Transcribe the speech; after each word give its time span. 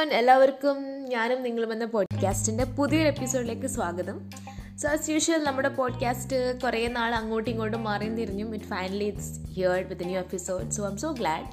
Everyone 0.00 0.18
എല്ലാവർക്കും 0.18 1.04
ഞാനും 1.04 1.42
നിങ്ങളും 1.42 1.72
എന്ന 1.72 1.84
പോഡ്കാസ്റ്റിന്റെ 1.84 2.64
പുതിയൊരു 2.64 3.08
എപ്പിസോഡിലേക്ക് 3.08 3.66
സ്വാഗതം. 3.66 4.30
സോ 4.78 4.88
ആസ് 4.88 5.10
യൂഷ്വൽ 5.10 5.44
നമ്മുടെ 5.44 5.68
പോഡ്കാസ്റ്റ് 5.68 6.60
കുറേ 6.60 6.86
നാൾ 6.86 7.14
അങ്ങോട്ടും 7.14 7.50
ഇങ്ങോട്ടും 7.50 7.84
മാറിയും 7.84 8.16
തിരിഞ്ഞും. 8.16 8.54
It 8.54 8.64
finally 8.64 9.04
it's 9.04 9.40
here 9.54 9.88
with 9.88 10.04
new 10.04 10.18
episode 10.18 10.70
so 10.70 10.88
I'm 10.88 10.96
so 10.96 11.12
glad 11.12 11.44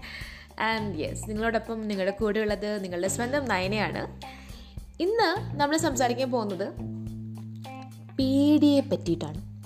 and 0.62 1.00
yes 1.00 1.30
നിങ്ങളോടൊപ്പം 1.30 1.88
നിങ്ങളുടെ 1.88 2.16
കൂടെ 2.16 2.40
ഉള്ളത് 2.40 2.84
നിങ്ങളുടെ 2.84 3.08
സ്വന്തം 3.08 3.46
നയനയാണ്. 3.46 4.22
ഇന്ന് 5.02 5.60
നമ്മൾ 5.60 5.78
സംസാരിക്കാൻ 5.78 6.32
പോകുന്നത് 6.32 6.74
പേടിയെ 8.20 8.80
പറ്റിയിട്ടാണ്. 8.80 9.57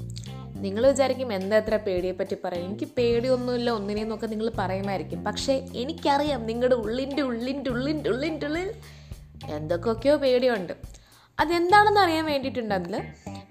നിങ്ങൾ 0.62 0.88
വിചാരിക്കും 0.88 1.34
എന്താ 1.34 1.58
എത്ര 1.58 1.76
പേടിയെ 1.76 2.12
പറ്റി 2.12 2.36
പറയും 2.44 2.66
എനിക്ക് 2.66 2.88
പേടിയൊന്നുമില്ല 2.98 3.70
ഒന്നിനെന്നൊക്കെ 3.70 4.28
നിങ്ങൾ 4.28 4.52
പറയുമായിരിക്കും. 4.58 5.24
പക്ഷേ 5.24 5.68
എനിക്കറിയാം 5.74 6.46
നിങ്ങളുടെ 6.46 6.76
ഉള്ളിന്റെ 6.76 7.22
ഉള്ളിന്റെ 7.22 7.70
ഉള്ളിന്റെ 7.70 8.10
ഉള്ളിന്റെ 8.10 8.48
ഉള്ളിൽ 8.48 8.74
എന്തൊക്കെയൊക്കെയോ 9.50 10.16
പേടിയുണ്ട്. 10.16 10.74
അതെന്താണെന്ന് 11.40 12.00
അറിയാൻ 12.00 12.26
വേണ്ടിയിട്ടുണ്ടെങ്കിൽ 12.26 13.02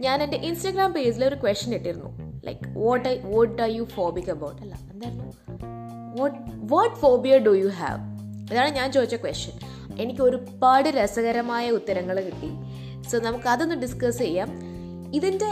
ഞാൻ 0.01 0.23
എന്റെ 0.23 0.37
ഇൻസ്റ്റഗ്രാം 0.37 0.93
പേജിൽ 0.93 1.25
ഒരു 1.25 1.35
ക്വസ്റ്റ്യൻ 1.35 1.75
ഇട്ടിരുന്നു. 1.75 2.41
Like 2.45 2.79
what 2.79 3.09
I 3.09 3.19
what 3.19 3.63
are 3.63 3.71
you 3.71 3.83
phobic 3.83 4.31
about 4.31 4.63
അല്ല 4.63 4.75
എന്തായിരുന്നു? 4.75 5.25
What 6.21 6.39
what 6.73 6.97
phobia 6.97 7.39
do 7.39 7.51
you 7.51 7.69
have 7.69 8.01
ഇതാണ് 8.53 8.69
ഞാൻ 8.69 8.93
ചോദിച്ച 8.93 9.15
ക്വസ്റ്റ്യൻ 9.15 9.57
എനിക്ക് 10.01 10.21
ഒരുപാട് 10.21 10.89
രസകരമായ 10.89 11.71
ഉത്തരങ്ങൾ 11.71 12.21
കിട്ടി. 12.21 12.51
സോ 13.09 13.19
നമുക്ക് 13.19 13.49
അതൊന്ന് 13.49 13.75
ഡിസ്കസ് 13.75 14.19
ചെയ്യാം. 14.19 14.70
ഇതിന്റെ 15.15 15.49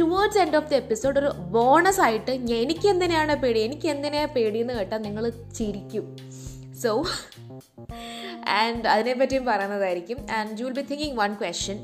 towards 0.00 0.38
end 0.38 0.56
of 0.56 0.68
the 0.68 0.74
episode 0.74 1.18
ഒരു 1.18 1.30
ബോണസ് 1.50 2.00
ആയിട്ട് 2.00 2.30
എനിക്ക് 2.54 2.88
എന്തിനാണ് 2.88 3.34
പേടി 3.34 3.60
എനിക്ക് 3.60 3.88
എന്തിനാണ് 3.88 4.32
പേടിയെന്ന് 4.34 4.74
കേട്ടാൽ 4.74 5.02
നിങ്ങൾ 5.02 5.24
ചിരിക്കും. 5.54 6.06
സോ 6.82 6.90
ആൻഡ് 8.60 8.86
അതിനെപ്പറ്റിയും 8.94 9.44
പറയുന്നതായിരിക്കും 9.44 10.18
and 10.30 10.60
you 10.60 10.66
will 10.66 10.72
be 10.72 10.84
thinking 10.90 11.16
one 11.16 11.32
question 11.34 11.78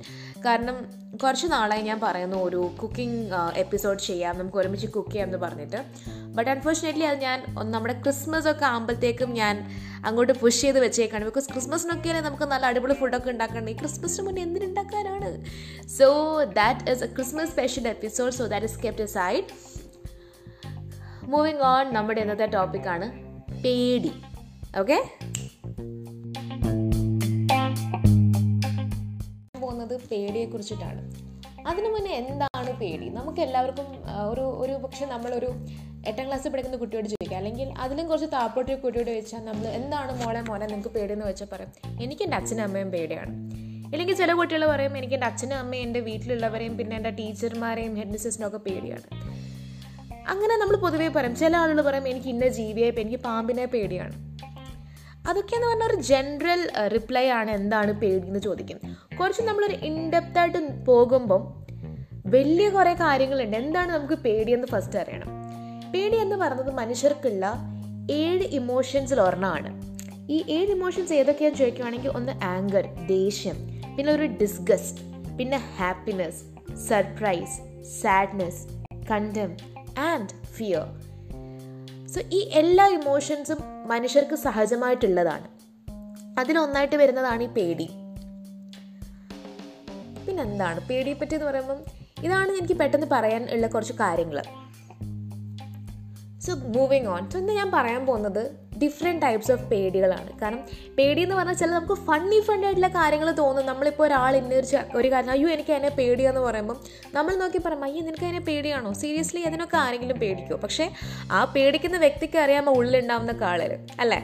കാരണം 0.44 0.76
കുറച്ച് 1.22 1.46
നാളായി 1.52 1.82
ഞാൻ 1.82 2.00
പറയുന്നു 2.02 2.36
ഒരു 2.36 2.70
കുക്കിംഗ് 2.82 3.34
എപ്പിസോഡ് 3.56 3.98
ചെയ്യാം 3.98 4.38
നമുക്ക് 4.38 4.56
ഒരുമിച്ച് 4.56 4.86
കുക്ക് 4.86 5.10
ചെയ്യാം 5.10 5.26
എന്ന് 5.26 5.38
പറഞ്ഞിട്ട്. 5.38 5.84
ബട്ട് 6.36 6.50
അൺഫോർച്ചുനേറ്റ്ലി 6.50 7.04
അത് 7.04 7.18
ഞാൻ 7.18 7.54
നമ്മുടെ 7.70 7.94
ക്രിസ്മസ് 8.02 8.48
ഒക്കെ 8.48 8.66
ആകുമ്പോഴത്തേക്കും 8.66 9.32
ഞാൻ 9.32 9.72
അങ്ങോട്ട് 10.04 10.32
പുഷ് 10.32 10.60
ചെയ്ത് 10.60 10.78
വെച്ചേക്കാണ്. 10.78 11.24
ബിക്കോസ് 11.24 11.52
ക്രിസ്മസിനൊക്കെ 11.52 12.20
നമുക്ക് 12.20 12.44
നല്ല 12.44 12.66
അടിപൊളി 12.66 12.94
ഫുഡൊക്കെ 12.94 13.30
ഉണ്ടാക്കണം 13.30 13.70
ഈ 13.70 13.72
ക്രിസ്മസിന് 13.72 14.26
മുന്നേ 14.26 14.42
എന്തിനുണ്ടാക്കാനാണ് 14.42 15.44
so 15.98 16.08
that 16.44 16.90
is 16.90 17.04
a 17.04 17.06
Christmas 17.06 17.50
special 17.50 17.88
episode 17.88 18.32
so 18.32 18.46
that 18.46 18.66
is 18.66 18.78
kept 18.80 19.04
side 19.04 19.44
moving 21.22 21.58
on 21.58 21.92
നമ്മുടെ 21.92 22.20
ഇന്നത്തെ 22.20 22.46
ടോപ്പിക്കാണ് 22.46 23.06
പേടി. 23.64 24.12
ഓക്കെ 24.80 25.02
പോകുന്നത് 29.86 30.10
പേടിയെ 30.12 30.46
കുറിച്ചിട്ടാണ് 30.52 31.02
അതിനു 31.70 31.88
മുന്നേ 31.94 32.10
എന്താണ് 32.22 32.72
പേടി? 32.80 33.06
നമുക്ക് 33.18 33.40
എല്ലാവർക്കും 33.46 33.86
ഒരു 34.32 34.44
ഒരു 34.62 34.74
പക്ഷെ 34.84 35.04
നമ്മളൊരു 35.12 35.48
എട്ടാം 36.08 36.24
ക്ലാസ്സിൽ 36.26 36.50
പഠിക്കുന്ന 36.52 36.76
കുട്ടിയോട് 36.82 37.08
ചോദിക്കുക 37.12 37.36
അല്ലെങ്കിൽ 37.38 37.68
അതിലും 37.84 38.04
കുറച്ച് 38.10 38.28
താപ്പൊട്ടിയ 38.34 38.74
കുട്ടിയോട് 38.82 39.10
ചോദിച്ചാൽ 39.10 39.42
നമ്മൾ 39.48 39.66
എന്താണ് 39.78 40.12
മോളെ 40.20 40.40
മോനെ 40.48 40.66
നിങ്ങൾക്ക് 40.66 40.92
പേടിയെന്ന് 40.96 41.26
വെച്ചാൽ 41.30 41.48
പറയും? 41.52 41.72
എനിക്ക് 42.04 42.22
എന്റെ 42.26 42.36
അച്ഛനും 42.40 42.64
അമ്മയും 42.66 42.90
പേടിയാണ്. 42.96 43.32
ഇല്ലെങ്കിൽ 43.92 44.16
ചില 44.20 44.30
കുട്ടികൾ 44.40 44.62
പറയും 44.72 44.94
എനിക്ക് 45.00 45.16
എന്റെ 45.18 45.28
അച്ഛനും 45.30 45.56
അമ്മയും 45.62 45.82
എന്റെ 45.86 46.00
വീട്ടിലുള്ളവരെയും 46.08 46.76
പിന്നെ 46.78 46.94
എന്റെ 46.96 47.12
ടീച്ചർമാരെയും 47.20 47.92
ഹെഡ് 48.00 48.14
മിസ്സസിനും 48.14 48.46
ഒക്കെ 48.48 48.60
പേടിയാണ്. 48.68 49.06
അങ്ങനെ 50.32 50.54
നമ്മൾ 50.62 50.76
പൊതുവേ 50.84 51.08
പറയും. 51.16 51.34
ചില 51.42 51.52
ആളുകൾ 51.56 51.80
പറയും 51.88 52.08
എനിക്ക് 52.12 52.30
ഇന്ന 52.34 52.46
ജീവിയെ 52.60 52.88
എനിക്ക് 53.04 53.20
പാമ്പിനെ 53.28 53.66
പേടിയാണ്. 53.74 54.16
അതൊക്കെയെന്ന് 55.26 55.68
പറഞ്ഞാൽ 55.68 55.86
ഒരു 55.86 56.02
ജനറൽ 56.02 56.88
റിപ്ലൈ 56.88 57.28
ആണ് 57.28 57.50
എന്താണ് 57.50 57.92
പേടി 57.92 58.26
എന്ന് 58.26 58.40
ചോദിക്കും. 58.40 58.78
കുറച്ച് 59.20 59.42
നമ്മളൊരു 59.42 59.74
ഇൻഡെപ്തായിട്ട് 59.74 60.84
പോകുമ്പം 60.84 61.64
വലിയ 62.26 62.68
കുറേ 62.68 62.94
കാര്യങ്ങളുണ്ട്. 62.94 63.56
എന്താണ് 63.56 63.92
നമുക്ക് 63.92 64.14
പേടിയെന്ന് 64.14 64.68
ഫസ്റ്റ് 64.68 64.98
അറിയണം. 64.98 65.28
പേടി 65.92 66.16
എന്ന് 66.16 66.36
പറയുന്നത് 66.36 66.74
മനുഷ്യർക്കുള്ള 66.74 67.56
ഏഴ് 68.10 68.42
ഇമോഷൻസിൽ 68.42 69.20
ഒരെണ്ണമാണ്. 69.20 69.86
ഈ 70.32 70.44
ഏഴ് 70.48 70.70
ഇമോഷൻസ് 70.70 71.12
ഏതൊക്കെയാണെന്ന് 71.12 71.58
ചോദിക്കുവാണെങ്കിൽ 71.58 72.08
ഒന്ന് 72.08 72.32
ആങ്കർ 72.44 73.06
ദേഷ്യം 73.06 73.56
പിന്നെ 73.96 74.12
ഒരു 74.12 74.22
ഡിസ്ഗസ്റ്റ് 74.22 75.00
പിന്നെ 75.38 75.56
happiness 75.56 76.42
surprise 76.76 77.84
sadness 78.02 78.68
contempt 79.10 79.56
and 80.00 80.46
fear 80.46 80.86
so 82.06 82.20
ഈ 82.32 82.50
എല്ലാ 82.54 82.86
ഇമോഷൻസും 82.86 83.58
മനുഷ്യർക്ക് 83.86 84.34
സഹജമായിട്ടുള്ളതാണ്. 84.34 85.48
അതിലൊന്നായിട്ട് 86.40 86.96
വരുന്നതാണ് 86.96 87.42
ഈ 87.42 87.46
പേടി. 87.46 87.84
പിന്നെന്താണ്? 90.26 90.88
പേടിയെ 90.88 91.14
പറ്റി 91.14 91.34
എന്ന് 91.34 91.46
പറയുമ്പം 91.46 91.76
ഇതാണ് 92.24 92.52
എനിക്ക് 92.52 92.74
പെട്ടെന്ന് 92.74 93.06
പറയാൻ 93.12 93.48
ഉള്ള 93.50 93.66
കുറച്ച് 93.66 93.92
കാര്യങ്ങൾ 93.92 94.42
സോ 96.38 96.54
മൂവിങ് 96.54 97.06
ഓൺ 97.06 97.30
സോ 97.30 97.38
ഇന്ന് 97.38 97.52
ഞാൻ 97.52 97.70
പറയാൻ 97.74 98.06
പോകുന്നത് 98.06 98.65
ഡിഫറെന്റ് 98.82 99.22
ടൈപ്സ് 99.22 99.52
ഓഫ് 99.52 99.64
പേടികളാണ്. 99.64 100.40
കാരണം 100.42 100.60
പേടി 100.98 101.22
എന്ന് 101.22 101.34
പറഞ്ഞാൽ 101.34 101.54
ചില 101.54 101.70
നമുക്ക് 101.70 101.94
ഫണ്ണി 101.94 102.40
ഫണ്ണി 102.40 102.66
ആയിട്ടുള്ള 102.66 102.88
കാര്യങ്ങൾ 102.88 103.30
തോന്നും. 103.30 103.66
നമ്മളിപ്പോൾ 103.66 104.04
ഒരാൾ 104.06 104.36
ഇന്നൊരു 104.36 104.98
ഒരു 104.98 105.12
കാര്യം 105.12 105.30
അയ്യോ 105.30 105.48
എനിക്ക് 105.48 105.72
അതിനെ 105.72 105.88
പേടിയാന്ന് 105.88 106.40
പറയുമ്പം 106.40 106.78
നമ്മൾ 107.14 107.34
നോക്കി 107.36 107.58
പറയും 107.58 107.84
അയ്യോ 107.84 108.02
നിനക്ക് 108.04 108.24
അതിനെ 108.24 108.40
പേടിയാണോ? 108.40 108.92
സീരിയസ്ലി 108.92 109.40
അതിനൊക്കെ 109.40 109.76
ആരെങ്കിലും 109.76 110.18
പേടിക്കുമോ 110.18 110.58
പക്ഷേ 110.58 110.90
ആ 111.30 111.44
പേടിക്കുന്ന 111.44 111.96
വ്യക്തിക്ക് 111.96 112.38
അറിയാമോ 112.38 112.72
ഉള്ളിലുണ്ടാവുന്ന 112.72 113.32
കാളർ 113.32 113.72
അല്ലേ? 114.00 114.20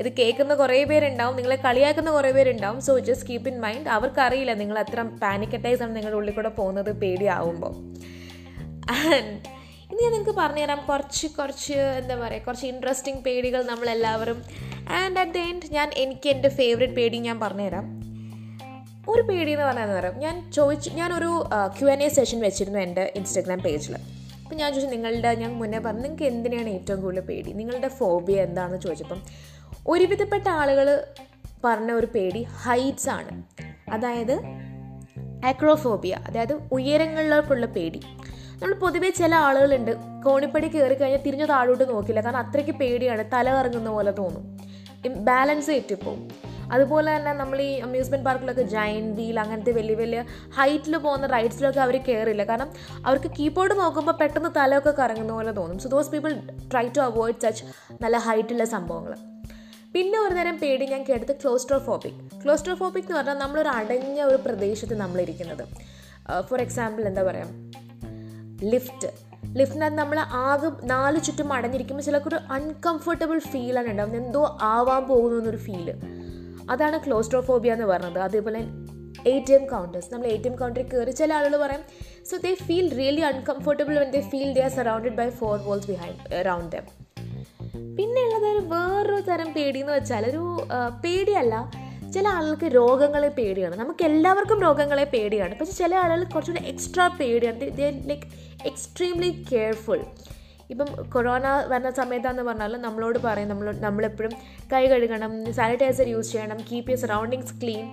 ഇത് 0.00 0.12
കേൾക്കുന്ന 0.12 0.54
കുറേ 0.54 0.84
പേരുണ്ടാവും 0.84 1.36
നിങ്ങളെ 1.36 1.56
കളിയാക്കുന്ന 1.56 2.10
കുറേ 2.10 2.30
പേരുണ്ടാവും. 2.30 2.80
So 2.80 2.98
just 2.98 3.28
keep 3.28 3.48
in 3.48 3.60
mind 3.60 3.88
അവർക്കറിയില്ല 3.88 4.54
നിങ്ങൾ 4.54 4.78
അത്ര 4.78 5.02
പാനിക് 5.02 5.54
അറ്റാക്സ് 5.54 5.82
ആണ് 5.82 5.96
നിങ്ങളുടെ 5.96 6.16
ഉള്ളിൽ 6.16 6.32
കൂടെ 6.32 6.48
പോകുന്നത് 6.48 6.92
പേടിയാവുമ്പോൾ 6.92 7.74
ആൻഡ് 8.90 9.63
ഇനി 9.90 10.02
ഞാൻ 10.02 10.12
നിങ്ങൾക്ക് 10.12 10.34
പറഞ്ഞുതരാം. 10.40 10.80
കുറച്ച് 10.88 11.26
കുറച്ച് 11.26 11.74
എന്താ 12.00 12.14
പറയുക 12.14 12.42
കുറച്ച് 12.42 12.66
ഇൻട്രസ്റ്റിംഗ് 12.66 13.22
പേടികൾ 13.24 13.62
നമ്മളെല്ലാവരും. 13.62 14.38
ആൻഡ് 15.00 15.18
അറ്റ് 15.18 15.32
ദ 15.32 15.38
എൻഡ് 15.50 15.68
ഞാൻ 15.72 15.90
എനിക്ക് 15.96 16.28
എന്റെ 16.28 16.48
ഫേവറേറ്റ് 16.48 16.94
പേടി 16.94 17.18
ഞാൻ 17.18 17.40
പറഞ്ഞുതരാം. 17.40 17.86
ഒരു 19.08 19.22
പേടി 19.22 19.50
എന്ന് 19.52 19.64
പറഞ്ഞാൽ 19.64 19.84
എന്താ 19.84 19.96
പറയാം 19.98 20.18
ഞാൻ 20.18 20.52
ചോദിച്ചു 20.52 20.90
ഞാനൊരു 20.90 21.30
ക്യു 21.78 21.86
എൻ 21.86 22.02
എ 22.02 22.08
സെഷൻ 22.08 22.40
വെച്ചിരുന്നു 22.40 22.78
എന്റെ 22.78 23.12
ഇൻസ്റ്റാഗ്രാം 23.16 23.60
പേജിൽ 23.60 23.94
അപ്പം 23.94 24.56
ഞാൻ 24.56 24.68
ചോദിച്ചു 24.72 24.90
നിങ്ങളുടെ 24.94 25.34
ഞാൻ 25.34 25.52
മുന്നേ 25.58 25.78
പറഞ്ഞു 25.78 26.02
നിങ്ങൾക്ക് 26.02 26.24
എന്തിനാണ് 26.24 26.68
ഏറ്റവും 26.68 27.02
കൂടുതൽ 27.02 27.20
പേടി? 27.20 27.52
നിങ്ങളുടെ 27.52 27.88
ഫോബിയ 27.88 28.42
എന്താണെന്ന് 28.42 28.80
ചോദിച്ചപ്പം 28.80 29.20
ഒരുവിധപ്പെട്ട 29.88 30.46
ആളുകൾ 30.48 30.88
പറഞ്ഞ 31.64 31.90
ഒരു 31.92 32.08
പേടി 32.14 32.42
ഹൈറ്റ്സ് 32.42 33.10
ആണ്. 33.10 33.34
അതായത് 33.92 34.36
ആക്രോഫോബിയ 35.46 36.14
അതായത് 36.28 36.54
ഉയരങ്ങളിലേക്കുള്ള 36.72 37.66
പേടി. 37.66 38.00
നമ്മൾ 38.62 38.74
പൊതുവേ 38.74 39.10
ചില 39.10 39.34
ആളുകളുണ്ട്. 39.34 39.92
കോണിപ്പടി 40.24 40.68
കയറി 40.68 40.94
കഴിഞ്ഞാൽ 40.94 41.22
തിരിഞ്ഞു 41.26 41.46
താഴോട്ട് 41.46 41.84
നോക്കില്ല. 41.90 42.20
കാരണം 42.20 42.38
അത്രയ്ക്ക് 42.38 42.74
പേടിയാണ്. 42.80 43.24
തല 43.32 43.46
കറങ്ങുന്ന 43.54 43.90
പോലെ 43.90 44.10
തോന്നും. 44.10 44.44
ബാലൻസ് 45.28 45.70
തെറ്റിപ്പോവും 45.70 46.20
അതുപോലെ 46.72 47.16
തന്നെ 47.16 47.32
നമ്മൾ 47.32 47.58
ഈ 47.62 47.72
അമ്യൂസ്മെന്റ് 47.86 48.26
പാർക്കിലൊക്കെ 48.26 48.62
ജൈൻ 48.62 49.04
വീൽ 49.16 49.40
അങ്ങനത്തെ 49.40 49.72
വലിയ 49.72 49.94
വലിയ 49.94 50.20
ഹൈറ്റിൽ 50.58 50.96
പോകുന്ന 50.96 51.26
റൈഡ്സിലൊക്കെ 51.26 51.80
അവർ 51.80 51.96
കയറില്ല 51.96 52.44
കാരണം 52.44 52.70
അവർക്ക് 53.06 53.30
കീബോർഡ് 53.38 53.74
നോക്കുമ്പോൾ 53.80 54.12
പെട്ടെന്ന് 54.12 54.50
തലയൊക്കെ 54.56 54.90
കറങ്ങുന്ന 54.90 55.32
പോലെ 55.32 55.52
തോന്നും. 55.52 55.78
So 55.78 55.88
those 55.88 56.10
people 56.10 56.32
try 56.72 56.86
to 56.88 57.00
avoid 57.00 57.42
such 57.42 57.64
നല്ല 58.02 58.16
ഹൈറ്റുള്ള 58.16 58.64
സംഭവങ്ങൾ 58.64 59.14
പിന്നെ 59.94 60.18
ഒരു 60.18 60.34
നേരം 60.34 60.56
പേടി 60.58 60.86
ഞാൻ 60.86 61.02
കേട്ടത് 61.08 61.32
ക്ലോസ്ട്രോഫോബിക് 61.42 62.20
ക്ലോസ്ട്രോഫോബിക് 62.44 63.04
എന്ന് 63.04 63.16
പറഞ്ഞാൽ 63.16 63.38
നമ്മളൊരു 63.38 63.68
അടഞ്ഞ 63.68 64.20
ഒരു 64.22 64.36
പ്രദേശത്ത് 64.36 64.94
നമ്മളിരിക്കുന്നത്. 65.00 65.64
ഫോർ 66.48 66.60
എക്സാമ്പിൾ 66.60 67.02
എന്താ 67.02 67.22
പറയുക 67.22 67.83
ലിഫ്റ്റ് 68.72 69.08
ലിഫ്റ്റിനകത്ത് 69.58 69.98
നമ്മൾ 69.98 70.18
ആകെ 70.18 70.68
നാല് 70.86 71.20
ചുറ്റും 71.20 71.52
അടഞ്ഞിരിക്കുമ്പോൾ 71.52 72.02
ചിലർക്കൊരു 72.02 72.38
അൺകംഫർട്ടബിൾ 72.50 73.38
ഫീലാണ് 73.38 73.88
ഉണ്ടാവുന്നത്. 73.88 74.24
എന്തോ 74.24 74.58
ആവാൻ 74.62 75.02
പോകുന്നു 75.04 75.38
എന്നൊരു 75.38 75.56
ഫീൽ 75.56 75.88
അതാണ് 76.70 77.00
ക്ലോസ്ട്രോഫോബിയ 77.06 77.72
എന്ന് 77.72 77.86
പറയുന്നത്. 77.86 78.22
അതേപോലെ 78.22 78.60
എ 79.26 79.44
ടി 79.48 79.52
എം 79.52 79.64
കൗണ്ടേഴ്സ് 79.66 80.08
നമ്മൾ 80.12 80.26
എ 80.26 80.36
ടി 80.36 80.48
എം 80.48 80.56
കൗണ്ടറിൽ 80.56 80.88
കയറി 80.88 81.10
ചില 81.10 81.34
ആളുകൾ 81.34 81.56
പറയും 81.56 81.82
so 82.30 82.36
they 82.36 82.54
feel 82.54 82.88
really 82.98 83.20
uncomfortable 83.20 83.98
when 83.98 84.10
they 84.10 84.20
feel 84.20 84.52
they 84.52 84.62
are 84.62 84.70
surrounded 84.70 85.16
by 85.20 85.28
four 85.30 85.58
walls 85.60 85.88
behind 85.88 86.34
around 86.34 86.76
them 86.76 86.86
പിന്നെ 87.96 88.20
ഉള്ളത് 88.22 88.50
വേറൊരു 88.72 89.20
തരം 89.20 89.52
പേടി 89.52 89.80
എന്ന് 89.80 89.92
വെച്ചാൽ 89.92 90.24
ഒരു 90.30 90.42
പേടിയല്ല. 91.04 91.54
ചില 92.14 92.28
ആളുകൾക്ക് 92.28 92.74
രോഗങ്ങളെ 92.74 93.28
പേടിയാണ്. 93.28 93.76
നമുക്ക് 93.76 94.04
എല്ലാവർക്കും 94.04 94.62
രോഗങ്ങളെ 94.62 95.04
പേടിയാണ്. 95.04 95.58
പക്ഷെ 95.58 95.72
ചില 95.72 95.94
ആളുകൾ 95.94 96.24
കുറച്ചുകൂടി 96.24 96.68
എക്സ്ട്രാ 96.68 97.08
പേടിയാണ്. 97.08 97.60
ലൈക്ക് 98.10 98.22
എക്സ്ട്രീംലി 98.66 99.44
കെയർഫുൾ 99.52 100.00
ഇപ്പം 100.70 100.86
കൊറോണ 101.10 101.48
വരുന്ന 101.68 101.90
സമയത്താന്ന് 101.90 102.42
പറഞ്ഞാൽ 102.42 102.76
നമ്മളോട് 102.76 103.18
പറയും. 103.18 103.48
നമ്മൾ 103.48 103.76
നമ്മളെപ്പോഴും 103.76 104.32
കൈ 104.72 104.86
കഴുകണം 104.86 105.52
സാനിറ്റൈസർ 105.52 106.08
യൂസ് 106.08 106.32
ചെയ്യണം 106.32 106.58
കീപ്പ് 106.72 106.90
യു 106.90 106.96
സറൗണ്ടിങ്സ് 106.96 107.60
ക്ലീൻ 107.62 107.92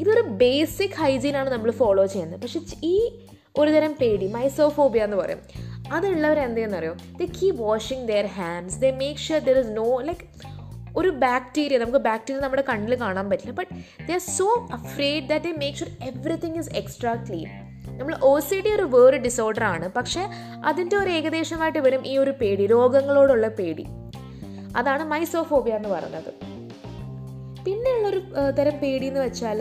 ഇതൊരു 0.00 0.20
ബേസിക് 0.20 0.90
ഹൈജീനാണ് 0.90 1.50
നമ്മൾ 1.50 1.70
ഫോളോ 1.70 2.06
ചെയ്യുന്നത്. 2.06 2.40
പക്ഷെ 2.40 2.60
ഈ 2.84 3.26
ഒരുതരം 3.58 3.94
പേടി 4.00 4.26
മൈസോഫോബിയ 4.32 5.02
എന്ന് 5.02 5.16
പറയും. 5.16 5.38
അതുള്ളവർ 5.92 6.54
the 6.54 6.58
they 7.18 7.26
keep 7.26 7.60
washing 7.60 8.08
their 8.08 8.26
hands 8.26 8.78
the 8.78 8.86
make 8.86 9.20
sure 9.20 9.40
there 9.40 9.58
is 9.58 9.68
no 9.68 10.00
like 10.00 10.49
ഒരു 10.98 11.08
ബാക്ടീരിയ 11.24 11.78
നമുക്ക് 11.78 11.98
ബാക്ടീരിയ 11.98 12.40
നമ്മുടെ 12.40 12.64
കണ്ണിൽ 12.68 12.94
കാണാൻ 13.00 13.30
പറ്റില്ല. 13.30 13.52
But 13.52 13.72
they 14.08 14.12
are 14.12 14.20
so 14.20 14.68
afraid 14.72 15.28
that 15.28 15.44
they 15.44 15.52
make 15.52 15.78
sure 15.78 15.90
everything 16.08 16.58
is 16.58 16.70
extra 16.74 17.14
clean 17.28 17.48
നമ്മൾ 17.98 18.14
ഒ 18.22 18.38
സി 18.40 18.58
ഡി 18.60 18.68
ഒരു 18.68 18.82
വേറെ 18.82 19.18
disorder 19.18 19.64
ആണ്. 19.64 19.86
പക്ഷേ 19.92 20.22
അതിന്റെ 20.64 20.96
ഒരു 20.96 21.10
ഏകദേശമായിട്ട് 21.10 21.78
വരും 21.78 22.06
ഈ 22.06 22.18
ഒരു 22.18 22.30
പേടി 22.30 22.66
രോഗങ്ങളോടുള്ള 22.66 23.48
പേടി. 23.48 23.84
അതാണ് 24.76 25.04
മൈസോഫോബിയ 25.04 25.72
എന്ന് 25.72 25.88
പറയുന്നത്. 25.88 26.30
പിന്നെയുള്ളൊരു 27.64 28.20
തരം 28.58 28.76
പേടി 28.78 29.06
എന്ന് 29.06 29.20
വെച്ചാൽ 29.20 29.58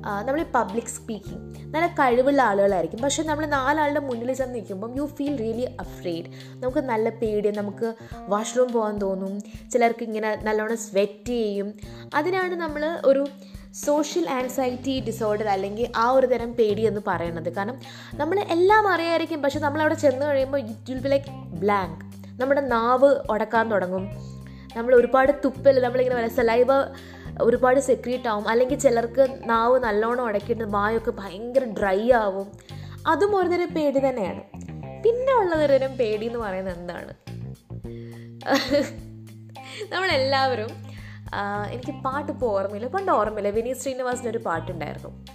നമ്മൾ 0.00 0.42
പബ്ലിക് 0.54 0.84
സ്പീക്കിംഗ് 0.84 1.74
നല്ല 1.74 1.86
കഴിവുള്ള 1.86 2.42
ആളുകളായിരിക്കും. 2.42 3.00
പക്ഷേ 3.00 3.22
നമ്മൾ 3.22 3.46
നാലാളുടെ 3.46 4.00
മുന്നിൽ 4.00 4.32
ചെന്ന് 4.32 4.54
നിൽക്കുമ്പം 4.54 4.96
യു 4.96 5.06
ഫീൽ 5.06 5.36
റിയലി 5.36 5.66
അഫ്രെയ്ഡ് 5.80 6.26
നമുക്ക് 6.62 6.78
നല്ല 6.78 7.10
പേടി 7.10 7.50
നമുക്ക് 7.50 7.94
വാഷ്റൂം 8.28 8.72
പോകാൻ 8.72 8.98
തോന്നും. 8.98 9.40
ചിലർക്ക് 9.70 10.02
ഇങ്ങനെ 10.02 10.38
നല്ലോണം 10.42 10.76
സ്വെറ്റ് 10.76 11.26
ചെയ്യും. 11.26 11.74
അതിനാണ് 12.14 12.54
നമ്മൾ 12.54 12.98
ഒരു 13.04 13.26
സോഷ്യൽ 13.72 14.30
ആൻസൈറ്റി 14.30 15.00
ഡിസോർഡർ 15.00 15.48
അല്ലെങ്കിൽ 15.48 15.92
ആ 15.96 16.10
ഒരു 16.10 16.26
തരം 16.26 16.52
പേടി 16.54 16.82
എന്ന് 16.82 17.00
പറയുന്നത്. 17.06 17.52
കാരണം 17.52 17.80
നമ്മൾ 18.14 18.40
എല്ലാം 18.40 18.88
അറിയായിരിക്കും 18.88 19.42
പക്ഷെ 19.42 19.58
നമ്മൾ 19.58 19.80
അവിടെ 19.80 19.94
ചെന്ന് 19.94 20.26
കഴിയുമ്പോൾ 20.26 20.58
it 20.58 20.92
will 20.92 20.98
be 20.98 21.08
like 21.08 21.26
blank 21.60 22.04
നമ്മുടെ 22.40 22.60
നാവ് 22.60 23.14
ഉടക്കാൻ 23.30 23.70
തുടങ്ങും. 23.70 24.10
നമ്മൾ 24.76 24.94
ഒരുപാട് 24.94 25.32
തുപ്പൽ 25.44 25.80
നമ്മളിങ്ങനെ 25.80 26.16
വല്ല 26.16 26.28
സലൈവ 26.28 26.72
ഒരുപാട് 27.40 27.80
സെക്രീറ്റ് 27.80 28.28
ആവും. 28.28 28.48
അല്ലെങ്കിൽ 28.48 28.78
ചിലർക്ക് 28.78 29.40
നാവ് 29.44 29.78
നല്ലോണം 29.78 30.24
ഉടക്കിയിട്ട് 30.24 30.64
വായൊക്കെ 30.64 31.10
ഭയങ്കര 31.10 31.64
ഡ്രൈ 31.64 32.10
ആവും. 32.10 32.52
അതും 33.06 33.36
ഒരു 33.36 33.48
തരം 33.48 33.74
പേടി 33.74 33.98
തന്നെയാണ്. 33.98 34.42
പിന്നെ 35.02 35.34
ഉള്ളതൊരു 35.38 35.86
പേടി 35.86 36.26
എന്ന് 36.26 36.38
പറയുന്നത് 36.38 36.78
എന്താണ്? 36.78 37.14
നമ്മളെല്ലാവരും 39.92 40.68
എനിക്ക് 41.70 42.02
പാട്ട് 42.02 42.32
ഇപ്പോൾ 42.32 42.60
ഓർമ്മയില്ല. 42.60 42.88
പണ്ട് 42.88 43.12
ഓർമ്മയില്ല. 43.12 43.48
വിനീത് 43.48 43.76
ശ്രീനിവാസിന്റെ 43.76 44.30
ഒരു 44.30 44.38
പാട്ടുണ്ടായിരുന്നു. 44.38 45.26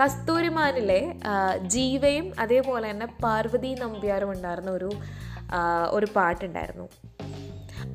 കസ്തൂരിമാനിലെ 0.00 1.14
ജീവയും 1.66 2.32
അതേപോലെ 2.38 2.90
തന്നെ 2.90 3.06
പാർവതി 3.06 3.74
നമ്പ്യാരും 3.74 4.32
ഉണ്ടായിരുന്ന 4.32 4.70
ഒരു 4.70 4.90
ഒരു 5.90 6.06
പാട്ടുണ്ടായിരുന്നു. 6.16 6.88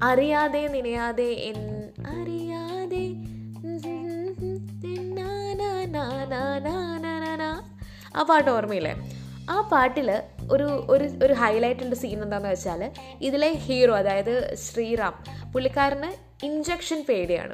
അറിയാതെ 0.03 0.67
നിനയാതെ 0.67 1.23
എൻ 1.23 1.89
ആ 8.15 8.23
പാട്ട് 8.23 8.49
ഓർമ്മയില്ലേ? 8.49 8.93
ആ 9.49 9.69
പാട്ടിൽ 9.71 10.21
ഒരു 10.51 10.63
ഒരു 10.63 11.25
ഒരു 11.25 11.33
ഹൈലൈറ്റിന്റെ 11.33 11.95
സീൻ 11.95 12.23
എന്താണെന്ന് 12.23 12.49
വെച്ചാൽ 12.49 12.91
ഇതിലെ 13.21 13.53
ഹീറോ 13.53 13.95
അതായത് 13.95 14.55
ശ്രീറാം 14.55 15.23
പുള്ളിക്കാരന് 15.51 16.29
ഇഞ്ചക്ഷൻ 16.45 17.05
പേടിയാണ്. 17.09 17.53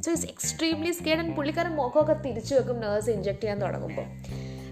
So 0.00 0.10
it's 0.10 0.26
extremely 0.26 0.90
scared 0.90 1.18
and 1.18 1.36
പുള്ളിക്കാരൻ 1.36 1.70
മുഖമൊക്കെ 1.70 2.12
തിരിച്ചു 2.12 2.54
വെക്കും 2.54 2.80
നേഴ്സ് 2.80 3.10
ഇഞ്ചക്ട് 3.10 3.40
ചെയ്യാൻ 3.40 3.60
തുടങ്ങുമ്പോൾ 3.60 4.06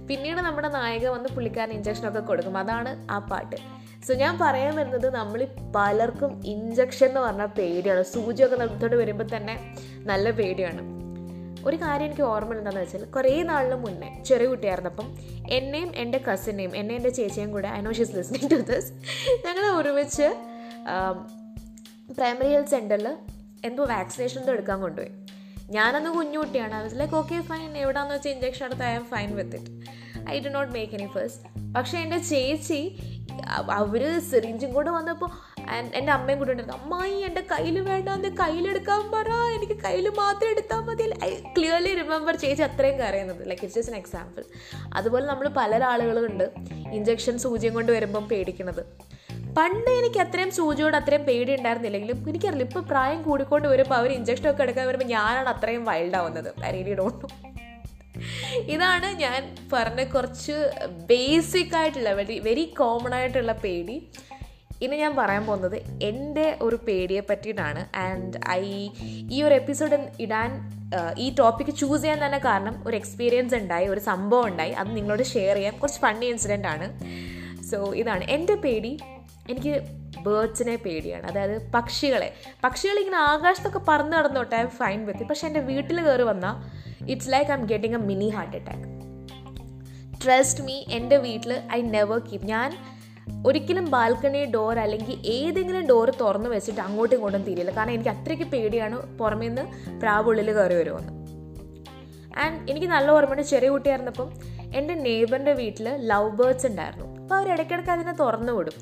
പിന്നീട് 0.07 0.39
നമ്മുടെ 0.39 0.69
നായക 0.69 1.07
വന്ന് 1.07 1.29
പുള്ളിക്കാരൻ 1.29 1.73
ഇഞ്ചക്ഷനൊക്കെ 1.73 2.21
കൊടുക്കും. 2.21 2.59
അതാണ് 2.59 3.07
ആ 3.11 3.19
പാട്ട്. 3.19 3.78
സോ 4.07 4.15
ഞാൻ 4.15 4.39
പറയാൻ 4.39 4.77
വരുന്നത് 4.77 5.15
നമ്മൾ 5.15 5.49
പലർക്കും 5.77 6.47
ഇഞ്ചക്ഷൻ 6.47 7.07
എന്ന് 7.07 7.21
പറഞ്ഞാൽ 7.21 7.47
പേടിയാണ്. 7.47 8.03
സൂചിയൊക്കെ 8.03 8.57
നിർത്തോട്ട് 8.57 8.97
വരുമ്പോൾ 8.97 9.37
തന്നെ 9.37 9.75
നല്ല 10.11 10.31
പേടിയാണ്. 10.31 10.83
ഒരു 11.67 11.77
കാര്യം 11.77 12.07
എനിക്ക് 12.07 12.23
ഓർമ്മ 12.23 12.55
എന്താണെന്ന് 12.55 12.81
വെച്ചാൽ 12.81 13.05
കുറേ 13.05 13.43
നാളിന് 13.43 13.75
മുന്നേ 13.75 14.23
ചെറിയ 14.23 14.47
കുട്ടിയായിരുന്നപ്പം 14.47 15.17
എന്നെയും 15.49 15.93
എന്റെ 15.97 16.19
കസിനെയും 16.19 16.77
എന്നെ 16.77 16.95
എന്റെ 16.95 17.09
ചേച്ചിയും 17.09 17.53
കൂടെ 17.53 17.69
I 17.69 17.81
know 17.81 17.93
she's 17.93 18.17
listening 18.17 18.51
to 18.51 18.55
this 18.55 18.93
ഞങ്ങൾ 19.47 19.65
ഒരുമിച്ച് 19.81 20.29
പ്രൈമറി 22.19 22.49
ഹെൽത്ത് 22.49 22.71
സെന്ററിൽ 22.71 23.17
എന്തോ 23.65 23.85
വാക്സിനേഷൻ 23.85 24.41
എന്തോ 24.41 24.53
എടുക്കാൻ 24.53 24.81
കൊണ്ടുപോയി. 24.81 25.13
ഞാനന്ന് 25.71 26.11
കുഞ്ഞുകുട്ടിയാണ്. 26.11 26.75
ഐ 26.75 26.99
ലൈക്ക് 26.99 27.15
ഓക്കെ 27.15 27.41
ഫൈൻ 27.41 27.79
എവിടെയാണെന്ന് 27.79 28.15
വെച്ചാൽ 28.15 28.31
ഇഞ്ചക്ഷൻ 28.31 28.67
എടുത്ത്? 28.67 28.83
I 28.83 28.93
am 28.95 29.05
fine 29.05 29.37
with 29.37 29.57
it 29.57 30.31
I 30.31 30.41
do 30.41 30.49
not 30.49 30.73
make 30.73 30.95
any 30.95 31.07
fuss 31.07 31.75
പക്ഷേ 31.75 31.99
എന്റെ 31.99 32.19
ചേച്ചി 32.19 32.81
അവർ 33.47 34.21
സിറിഞ്ചും 34.21 34.73
കൂടെ 34.73 34.91
വന്നപ്പോൾ 34.91 35.31
എന്റെ 35.71 36.13
അമ്മയും 36.13 36.39
കൂടെ 36.39 36.53
ഉണ്ടായിരുന്നു. 36.53 36.83
അമ്മായി 36.83 37.13
എന്റെ 37.13 37.41
കയ്യിൽ 37.41 37.81
വേണ്ട 37.81 38.09
എന്റെ 38.09 38.29
കയ്യിലെടുക്കാൻ 38.29 39.11
പറ. 39.11 39.29
എനിക്ക് 39.31 39.83
കയ്യിൽ 39.83 40.09
മാത്രം 40.09 40.51
എടുത്താൽ 40.51 40.81
മതി. 40.81 41.11
ഐ 41.25 41.35
ക്ലിയർലി 41.59 41.95
റിമെമ്പർ 41.95 42.37
ചേച്ചി 42.37 42.63
അത്രയും 42.63 42.99
കറിയുന്നത് 42.99 43.49
like 43.49 43.65
it's 43.65 43.79
just 43.79 43.93
an 43.93 43.99
example 43.99 44.45
അതുപോലെ 44.95 45.27
നമ്മൾ 45.27 45.49
പല 45.49 45.85
ആളുകളുണ്ട് 45.85 46.51
ഇഞ്ചക്ഷൻ 46.93 47.39
സൂചിയും 47.39 47.75
കൊണ്ട് 47.75 47.93
വരുമ്പം 47.93 48.29
പേടിക്കുന്നത് 48.29 48.87
പണ്ട് 49.59 49.91
എനിക്ക് 49.91 50.21
അത്രയും 50.21 50.51
സൂചിയോട് 50.51 50.97
അത്രയും 50.97 51.25
പേടി 51.25 51.55
ഉണ്ടായിരുന്നില്ലെങ്കിലും 51.55 52.29
എനിക്കറിയില്ല. 52.29 52.63
ഇപ്പോൾ 52.63 52.81
പ്രായം 52.81 53.23
കൂടിക്കൊണ്ട് 53.23 53.69
വരുമ്പോൾ 53.69 53.95
അവർ 53.95 54.13
ഇഞ്ചക്ഷൻ 54.13 54.51
ഒക്കെ 54.51 54.63
എടുക്കാൻ 54.63 54.87
വരുമ്പോൾ 54.87 55.05
ഞാനാണ് 55.05 55.49
അത്രയും 55.49 55.85
വൈൽഡ് 55.85 56.17
ആവുന്നത്. 56.17 56.55
ഐ 56.65 56.71
റിയലി 56.73 56.95
ഡോണ്ട് 56.95 57.25
നോ 57.25 57.48
ഇതാണ് 58.75 59.09
ഞാൻ 59.25 59.41
പറഞ്ഞ 59.73 60.05
കുറച്ച് 60.15 60.57
ബേസിക് 61.11 61.77
ആയിട്ടുള്ള 61.81 62.13
വെരി 62.21 62.39
വെരി 62.49 62.65
കോമൺ 62.81 63.15
ആയിട്ടുള്ള 63.19 63.53
പേടി. 63.65 63.97
ഇനി 64.85 64.97
ഞാൻ 64.97 65.13
പറയാൻ 65.17 65.45
പോകുന്നത് 65.47 65.77
എന്റെ 66.09 66.45
ഒരു 66.63 66.77
പേടിയെ 66.87 67.23
പറ്റിയിട്ടാണ്. 67.31 67.81
ആൻഡ് 68.07 68.35
ഐ 68.51 68.65
ഈ 69.35 69.39
ഒരു 69.43 69.55
എപ്പിസോഡ് 69.55 69.97
ഇടാൻ 70.25 70.51
ഈ 71.19 71.27
ടോപ്പിക്ക് 71.39 71.73
ചൂസ് 71.81 72.03
ചെയ്യാൻ 72.03 72.21
തന്നെ 72.27 72.39
കാരണം 72.39 72.75
ഒരു 72.87 72.97
എക്സ്പീരിയൻസ് 72.97 73.55
ഉണ്ടായി 73.55 73.87
ഒരു 73.95 74.01
സംഭവം 74.01 74.47
ഉണ്ടായി. 74.51 74.73
അത് 74.81 74.91
നിങ്ങളോട് 74.97 75.25
ഷെയർ 75.33 75.57
ചെയ്യാൻ 75.57 75.75
കുറച്ച് 75.79 76.01
ഫണ്ണി 76.01 76.27
ഇൻസിഡന്റ് 76.27 76.69
ആണ്. 76.75 76.89
സോ 77.71 77.79
ഇതാണ് 78.03 78.25
എന്റെ 78.37 78.55
പേടി. 78.67 78.93
എനിക്ക് 79.53 79.75
ബേർഡ്സിനെ 80.23 80.77
പേടിയാണ്. 80.77 81.27
അതായത് 81.27 81.71
പക്ഷികളെ. 81.71 82.35
പക്ഷികൾ 82.65 82.99
ഇങ്ങനെ 82.99 83.17
ആകാശത്തൊക്കെ 83.17 83.81
പറന്ന് 83.89 84.13
നടന്നോട്ടെ 84.13 84.57
ഐ 84.57 84.61
എം 84.61 84.69
ഫൈൻ 84.69 85.07
വിത്ത് 85.07 85.25
പക്ഷെ 85.25 85.47
എന്റെ 85.47 85.61
വീട്ടിൽ 85.61 86.01
കയറി 86.01 86.23
വന്നാൽ 86.23 86.55
it's 87.11 87.33
like 87.33 87.51
I'm 87.55 87.67
getting 87.67 87.97
a 87.97 87.99
mini 87.99 88.29
heart 88.29 88.57
attack 88.57 88.99
trust 90.25 90.65
me 90.65 90.85
എന്റെ 90.91 91.17
വീട്ടിൽ 91.17 91.63
ഐ 91.73 91.83
നെവർ 91.83 92.19
കീപ് 92.19 92.45
ഞാൻ 92.45 92.79
ഒരിക്കലും 93.47 93.91
ബാൽക്കണി 93.91 94.45
ഡോർ 94.45 94.79
അല്ലെങ്കിൽ 94.79 95.27
ഏതെങ്കിലും 95.27 95.87
ഡോർ 95.87 96.11
തുറന്നു 96.11 96.51
വെച്ചിട്ട് 96.51 96.81
അങ്ങോട്ടും 96.81 97.17
ഇങ്ങോട്ടും 97.17 97.43
തിരിയില്ല. 97.43 97.71
കാരണം 97.71 97.91
എനിക്ക് 97.91 98.11
അത്രയ്ക്ക് 98.11 98.45
പേടിയാണ് 98.45 99.19
പുറമേ 99.19 99.49
നിന്ന് 99.49 99.63
പ്രാവുള്ളിൽ 100.01 100.53
കയറി 100.53 100.75
വരുമെന്ന്. 100.75 101.13
ആൻഡ് 102.39 102.71
എനിക്ക് 102.71 102.87
നല്ല 102.87 103.11
ഓർമ്മയുണ്ട് 103.11 103.43
ചെറിയ 103.43 103.69
കുട്ടിയായിരുന്നപ്പം 103.69 104.33
എന്റെ 104.75 104.95
നെയ്ബറിന്റെ 104.95 105.53
വീട്ടിൽ 105.53 105.89
ലവ് 106.07 106.31
ബേർഡ്സ് 106.31 106.67
ഉണ്ടായിരുന്നു. 106.67 107.18
അപ്പോൾ 107.29 107.41
അവർ 107.41 107.49
ഇടയ്ക്കിടയ്ക്ക് 107.53 107.91
അതിനെ 107.91 108.13
തുറന്നു 108.13 108.53
വിടും. 108.53 108.77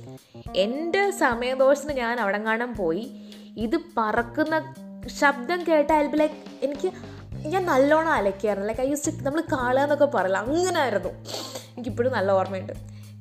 എന്റെ 0.65 1.01
സമയദോഷത്തിന് 1.21 1.95
ഞാൻ 2.01 2.21
അവിടെ 2.25 2.39
കാണാൻ 2.45 2.71
പോയി 2.75 3.03
ഇത് 3.65 3.77
പറക്കുന്ന 3.97 4.55
ശബ്ദം 5.21 5.59
കേട്ട 5.69 5.89
കേട്ടാൽ 5.91 6.19
ലൈക്ക് 6.21 6.37
എനിക്ക് 6.67 6.89
ഞാൻ 7.53 7.67
നല്ലോണം 7.67 8.13
അലക്കിയായിരുന്നു 8.19 8.69
ലൈക്ക് 8.69 8.83
ഐ 8.85 8.89
യൂസ് 8.91 9.15
നമ്മൾ 9.27 9.41
കാളുക 9.55 9.83
എന്നൊക്കെ 9.83 10.05
പറയില്ല? 10.05 10.39
അങ്ങനെ 10.39 10.79
ആയിരുന്നു 10.85 11.13
എനിക്കിപ്പോഴും 11.75 12.13
നല്ല 12.13 12.31
ഓർമ്മയുണ്ട്. 12.33 12.73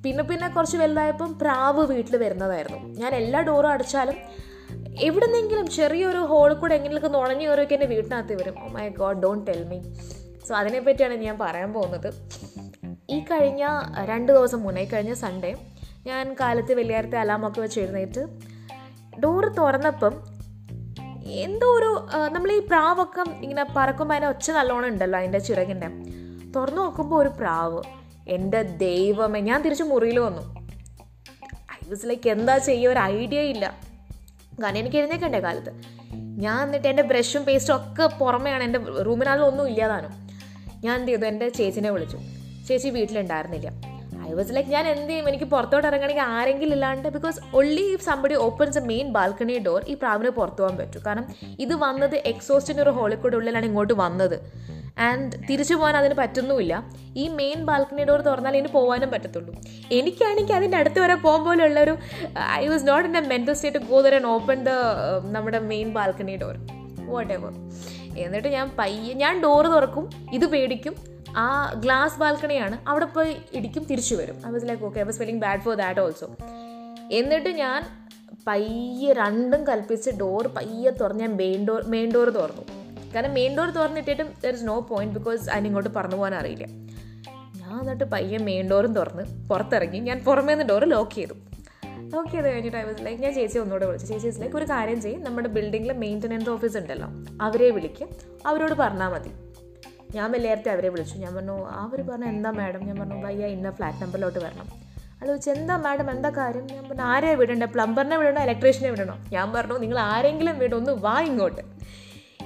പിന്നെ 0.04 0.24
പിന്നെ 0.24 0.48
കുറച്ച് 0.58 0.78
വലുതായപ്പം 0.78 1.34
പ്രാവ് 1.40 1.86
വീട്ടിൽ 1.94 2.18
വരുന്നതായിരുന്നു. 2.26 2.80
ഞാൻ 3.02 3.16
എല്ലാ 3.22 3.42
ഡോറും 3.42 3.72
അടച്ചാലും 3.72 4.20
എവിടെന്നെങ്കിലും 5.08 5.68
ചെറിയൊരു 5.80 6.20
ഹോളിൽ 6.34 6.56
കൂടെ 6.56 6.76
എങ്ങനെയൊക്കെ 6.76 7.08
നുണഞ്ഞു 7.08 7.48
കയറിയൊക്കെ 7.48 7.78
എന്റെ 7.80 7.90
വീട്ടിനകത്ത് 7.96 8.38
വരും. 8.42 8.58
ഓ 8.64 8.68
my 8.78 8.90
God 8.90 9.22
don't 9.26 9.48
tell 9.52 9.64
me 9.74 9.80
so 10.48 10.54
അതിനെപ്പറ്റിയാണ് 10.62 11.14
ഞാൻ 11.14 11.38
പറയാൻ 11.40 11.74
പോകുന്നത്. 11.74 12.10
ഈ 13.10 13.20
കഴിഞ്ഞ 13.20 13.64
രണ്ട് 14.06 14.32
ദിവസം 14.32 14.64
മുന്നേ 14.64 14.82
ഈ 14.82 14.88
കഴിഞ്ഞ 14.88 15.14
സൺഡേ 15.14 15.58
ഞാൻ 16.06 16.36
കാലത്ത് 16.40 16.74
വെള്ളിയാരത്തെ 16.74 17.18
അലാമൊക്കെ 17.18 17.62
വെച്ച് 17.62 17.80
എഴുന്നേറ്റ് 17.80 18.22
ഡോറ് 19.20 19.58
തുറന്നപ്പം 19.58 20.16
എന്തോ 21.26 21.68
ഒരു 21.68 22.08
നമ്മൾ 22.32 22.52
ഈ 22.52 22.60
പ്രാവൊക്കെ 22.60 23.24
ഇങ്ങനെ 23.42 23.66
പറക്കുമ്പോൾ 23.78 24.14
അതിന്റെ 24.14 24.30
ഒച്ച 24.30 24.52
നല്ലോണം 24.52 24.88
ഉണ്ടല്ലോ 24.88 25.20
അതിന്റെ 25.20 25.40
ചിറകിന്റെ 25.40 25.88
തുറന്നു 26.56 26.82
നോക്കുമ്പോൾ 26.82 27.22
ഒരു 27.22 27.30
പ്രാവ്. 27.30 27.82
എന്റെ 28.28 28.62
ദൈവമേ 28.62 29.40
ഞാൻ 29.40 29.62
തിരിച്ച് 29.62 29.84
മുറിയിൽ 29.84 30.20
വന്നു. 30.20 30.44
ഐ 31.76 31.90
വാസ് 31.90 32.06
ലൈക്ക് 32.10 32.30
എന്താ 32.30 32.58
ചെയ്യുക 32.58 32.92
ഒരു 32.92 33.00
ഐഡിയ 33.00 33.40
ഇല്ല. 33.40 33.66
കാരണം 34.64 34.78
എനിക്ക് 34.78 34.98
എഴുന്നേക്കണ്ടേ 34.98 35.40
കാലത്ത്? 35.40 35.72
ഞാൻ 36.44 36.62
എന്നിട്ട് 36.66 36.88
എന്റെ 36.88 37.04
ബ്രഷും 37.04 37.44
പേസ്റ്റും 37.44 37.76
ഒക്കെ 37.76 38.06
പുറമെയാണ് 38.18 38.64
എന്റെ 38.64 38.80
റൂമിനാളിലൊന്നും 38.80 39.68
ഇല്ലാതാനും. 39.68 40.14
ഞാൻ 40.84 41.00
എന്ത് 41.00 41.12
ചെയ്തു? 41.12 41.26
എന്റെ 41.26 41.50
ചേച്ചിനെ 41.50 41.92
വിളിച്ചു. 41.92 42.18
ചേച്ചി 42.68 42.90
വീട്ടിലുണ്ടായിരുന്നില്ല. 42.98 43.70
ഐ 44.28 44.32
വാസ് 44.38 44.54
ലൈക്ക് 44.56 44.70
ഞാൻ 44.76 44.86
എന്ത് 44.92 45.10
ചെയ്യും? 45.10 45.26
എനിക്ക് 45.30 45.48
പുറത്തോട്ട് 45.54 45.88
ഇറങ്ങണമെങ്കിൽ 45.88 46.28
ആരെങ്കിലും 46.36 46.74
ഇല്ലാണ്ട് 46.76 47.08
because 47.16 47.40
only 47.60 47.84
if 47.96 48.06
somebody 48.10 48.36
opens 48.46 48.80
a 48.82 48.84
main 48.92 49.08
balcony 49.18 49.58
door 49.68 49.82
ഈ 49.92 49.94
പ്രാവിന് 50.04 50.32
പുറത്തു 50.38 50.62
പോകാൻ 50.62 50.78
പറ്റും. 50.78 51.02
കാരണം 51.08 51.26
ഇത് 51.66 51.76
വന്നത് 51.86 52.16
എക്സോസ്റ്റിന്റെ 52.32 52.84
ഒരു 52.84 52.94
ഹോളിക്കൂടെ 53.00 53.38
ഉള്ളിലാണ് 53.40 53.66
ഇങ്ങോട്ട് 53.66 53.94
വന്നത്. 53.94 54.38
ആൻഡ് 55.08 55.32
തിരിച്ചു 55.48 55.76
പോകാൻ 55.76 55.96
അതിന് 55.98 56.16
പറ്റുന്നുമില്ല. 56.20 56.74
ഈ 57.22 57.24
മെയിൻ 57.40 57.60
ബാൽക്കണി 57.70 58.04
ഡോർ 58.10 58.22
തുറന്നാൽ 58.28 58.58
ഇനി 58.58 58.70
പോകാനും 58.76 59.10
പറ്റത്തുള്ളൂ. 59.14 59.54
എനിക്കാണെങ്കിൽ 59.92 60.56
അതിന്റെ 60.56 60.78
അടുത്ത് 60.78 61.00
വരെ 61.00 61.16
പോകാൻ 61.16 61.44
പോലുള്ള 61.46 61.80
ഒരു 61.80 61.96
I 62.62 62.68
was 62.68 62.88
not 62.88 63.10
in 63.10 63.18
a 63.18 63.24
mental 63.34 63.54
state 63.54 63.82
go 63.90 64.02
there 64.02 64.16
and 64.20 64.30
open 64.36 64.64
the 64.64 64.70
നമ്മുടെ 65.36 65.60
main 65.72 65.90
balcony 65.94 66.36
door 66.36 66.56
what 67.14 67.34
ever 67.34 67.54
എന്നിട്ട് 68.24 68.48
ഞാൻ 68.48 68.72
പയ്യെ 68.80 69.14
ഞാൻ 69.14 69.36
ഡോറ് 69.42 69.66
തുറക്കും 69.66 70.08
ഇത് 70.34 70.46
പേടിക്കും. 70.46 70.96
ആ 71.36 71.74
ഗ്ലാസ് 71.74 72.20
ബാൽക്കണിയാണ് 72.20 72.78
അവിടെ 72.88 73.06
പോയി 73.06 73.38
ഇടിക്കും 73.54 73.84
തിരിച്ചു 73.84 74.16
വരും. 74.16 74.36
I 74.48 74.52
was 74.52 74.66
like 74.66 74.84
okay 74.84 75.00
I 75.00 75.04
was 75.04 75.18
feeling 75.18 75.42
bad 75.42 75.60
for 75.60 75.76
that 75.76 76.00
also 76.00 76.36
എന്നിട്ട് 77.12 77.50
ഞാൻ 77.50 77.84
പയ്യെ 78.48 79.14
രണ്ടും 79.14 79.68
കൽപ്പിച്ച് 79.68 80.12
ഡോർ 80.12 80.48
പയ്യെ 80.48 80.92
തുറന്ന് 80.92 81.20
ഞാൻ 81.20 81.36
മെയിൻ 81.36 81.68
ഡോർ 81.68 81.84
മെയിൻ 81.88 82.12
ഡോർ 82.12 82.30
തുറന്നു. 82.30 82.62
കാരണം 83.16 83.34
main 83.34 83.58
door 83.58 83.70
തുറന്നിട്ടിട്ടും 83.70 84.28
there 84.44 84.54
is 84.54 84.68
no 84.68 84.80
point 84.80 85.18
because 85.18 85.50
അതിനിങ്ങോട്ട് 85.50 85.90
പറഞ്ഞു 85.90 86.16
പോകാൻ 86.16 86.36
അറിയില്ല. 86.36 86.68
ഞാൻ 87.60 87.80
എന്നിട്ട് 87.80 88.04
പയ്യെ 88.04 88.38
മെയിൻ 88.38 88.70
ഡോറും 88.70 88.94
തുറന്ന് 88.94 89.50
പുറത്തിറങ്ങി. 89.50 90.00
ഞാൻ 90.00 90.24
പുറമേ 90.24 90.54
നിന്ന് 90.54 90.70
ഡോർ 90.70 90.86
ലോക്ക് 90.86 91.12
ചെയ്തു. 91.12 91.34
ലോക്ക് 91.86 92.32
ചെയ്ത് 92.32 92.48
കഴിഞ്ഞിട്ട് 92.54 92.78
ഐ 92.78 92.84
വാസ് 92.84 93.06
ലൈക്ക് 93.06 93.22
ഞാൻ 93.22 93.34
ചേച്ചി 93.34 93.58
ഒന്നുകൂടെ 93.58 93.86
വിളിച്ചു. 93.86 94.08
ചേച്ചി 94.08 94.40
ലൈക്ക് 94.40 94.56
ഒരു 94.56 94.66
കാര്യം 94.66 95.02
ചെയ്യും. 95.02 95.24
നമ്മുടെ 95.24 95.48
ബിൽഡിങ്ങിൽ 95.48 95.94
മെയിന്റനൻസ് 95.94 96.50
ഓഫീസ് 96.50 96.78
ഉണ്ടല്ലോ. 96.78 97.08
അവരെ 97.42 97.70
വിളിക്കും. 97.70 98.10
അവരോട് 98.46 98.74
പറഞ്ഞാൽ 98.74 99.10
മതി. 99.10 99.45
ഞാൻ 100.18 100.28
വെള്ളിയാരത്തെ 100.32 100.72
അവരെ 100.76 100.90
വിളിച്ചു. 100.94 101.16
ഞാൻ 101.24 101.32
പറഞ്ഞു 101.36 101.56
അവർ 101.84 102.00
പറഞ്ഞു 102.10 102.28
എന്താ 102.34 102.52
മാഡം? 102.60 102.82
ഞാൻ 102.90 102.98
പറഞ്ഞു 103.02 103.18
ഭയ്യ 103.26 103.46
ഇന്ന 103.56 103.70
ഫ്ലാറ്റ് 103.78 104.02
നമ്പറിലോട്ട് 104.04 104.40
വരണം. 104.46 104.68
അത് 105.20 105.28
ചോദിച്ചു 105.30 105.50
എന്താ 105.52 105.76
മാഡം? 105.86 106.08
എന്താ 106.12 106.30
കാര്യം? 106.30 106.66
ഞാൻ 106.76 106.84
പറഞ്ഞു 106.90 107.06
ആരെ 107.12 107.32
വിടണ്ടേ? 107.42 107.68
പ്ലംബറിനെ 107.76 108.18
വിടണോ? 108.22 108.42
ഇലക്ട്രീഷ്യനെ 108.48 108.90
വിടണോ? 108.96 109.16
ഞാൻ 109.36 109.48
പറഞ്ഞു 109.54 109.78
നിങ്ങൾ 109.84 110.00
ആരെങ്കിലും 110.00 110.60
വിടും 110.60 110.78
ഒന്ന് 110.78 110.92
വാ 111.06 111.16
ഇങ്ങോട്ട്. 111.30 111.64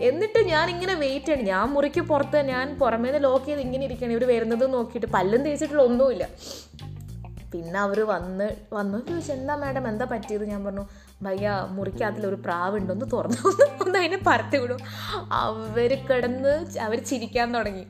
എന്നിട്ട് 0.08 0.40
ഞാൻ 0.50 0.66
ഇങ്ങനെ 0.74 0.94
വെയിറ്റ് 1.04 1.32
ആണ് 1.32 1.42
ഞാൻ 1.52 1.66
മുറിക്ക് 1.76 2.02
പുറത്ത് 2.12 2.40
ഞാൻ 2.50 2.66
പുറമേ 2.82 3.08
നിന്ന് 3.10 3.22
ലോക്ക് 3.28 3.46
ചെയ്ത് 3.46 3.62
ഇങ്ങനെ 3.62 3.84
ഇരിക്കണം. 3.88 4.12
ഇവർ 4.12 4.24
വരുന്നത് 4.34 4.66
നോക്കിയിട്ട് 4.74 5.10
പല്ലും 5.16 5.42
തേച്ചിട്ടുള്ള 5.48 5.84
ഒന്നുമില്ല. 5.90 6.26
പിന്നെ 7.54 7.80
അവർ 7.86 8.00
വന്ന് 8.14 8.48
വന്നു 8.74 8.98
ചോദിച്ചു 9.10 9.32
എന്താ 9.32 9.56
മാഡം? 9.56 9.86
എന്താ 9.92 10.06
പറ്റിയത്? 10.06 10.46
ഞാൻ 10.50 10.62
പറഞ്ഞു 10.66 10.86
ഭയ്യ 11.22 11.68
മുറിക്കകത്തിലൊരു 11.72 12.36
പ്രാവുണ്ട് 12.36 12.94
ഒന്ന് 12.94 13.06
തുറന്നു. 13.14 13.50
ഒന്ന് 13.84 14.00
അതിനെ 14.00 14.20
പറത്തി 14.28 14.58
വിടും. 14.58 14.78
അവർ 15.32 15.94
കിടന്ന് 15.94 16.80
അവർ 16.80 17.04
ചിരിക്കാൻ 17.04 17.54
തുടങ്ങി. 17.54 17.88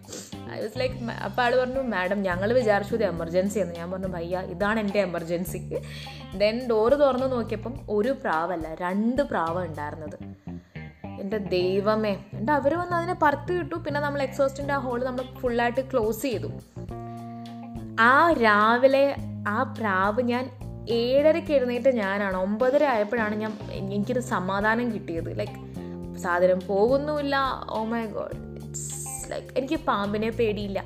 ഐ 0.52 0.62
വാസ് 0.62 0.80
ലൈക്ക് 0.80 1.12
അപ്പോൾ 1.12 1.42
ആൾ 1.42 1.60
പറഞ്ഞു 1.60 1.82
മാഡം 1.82 2.22
ഞങ്ങൾ 2.22 2.54
വിചാരിച്ചു 2.54 2.94
ഇത് 2.94 3.04
എമർജൻസി 3.04 3.60
എന്ന് 3.60 3.76
ഞാൻ 3.76 3.92
പറഞ്ഞു 3.92 4.08
ഭയ്യ 4.08 4.40
ഇതാണ് 4.40 4.80
എന്റെ 4.80 5.00
എമർജൻസി 5.00 5.78
ദെൻ 6.38 6.68
ഡോറ് 6.70 6.94
തുറന്ന് 6.94 7.32
നോക്കിയപ്പം 7.32 7.74
ഒരു 7.90 8.10
പ്രാവല്ല 8.12 8.76
രണ്ട് 8.76 9.22
പ്രാവ് 9.22 9.66
ഉണ്ടായിരുന്നത്. 9.66 10.18
എന്റെ 11.22 11.38
ദൈവമേ. 11.38 12.26
എന്റെ 12.34 12.54
അവർ 12.54 12.74
വന്ന് 12.74 12.94
അതിനെ 12.94 13.16
പറത്തി 13.22 13.54
വിട്ടു. 13.54 13.76
പിന്നെ 13.76 14.02
നമ്മൾ 14.02 14.22
എക്സോസ്റ്റിന്റെ 14.22 14.74
ആ 14.74 14.78
ഹോൾ 14.78 15.06
നമ്മൾ 15.06 15.22
ഫുള്ളായിട്ട് 15.22 15.92
ക്ലോസ് 15.92 16.22
ചെയ്തു. 16.22 16.48
ആ 18.00 18.32
രാവിലെ 18.32 19.16
ആ 19.48 19.64
പ്രാവ് 19.64 20.22
ഞാൻ 20.22 20.59
ഏഴരയ്ക്ക് 20.92 21.52
എഴുന്നേറ്റ് 21.54 21.96
ഞാനാണ്. 21.96 22.38
ഒമ്പതര 22.38 22.84
ആയപ്പോഴാണ് 22.84 23.36
ഞാൻ 23.36 23.58
എനിക്കൊരു 23.72 24.20
സമാധാനം 24.20 24.94
കിട്ടിയത്. 24.94 25.40
ലൈക്ക് 25.40 26.18
സാധനം 26.18 26.60
പോകുന്നുമില്ല. 26.68 27.36
Oh 27.70 27.84
my 27.84 28.06
God 28.06 28.64
it's 28.64 29.32
like 29.32 29.48
എനിക്ക് 29.58 29.76
പാമ്പിനെ 29.76 30.30
പേടിയില്ല. 30.30 30.84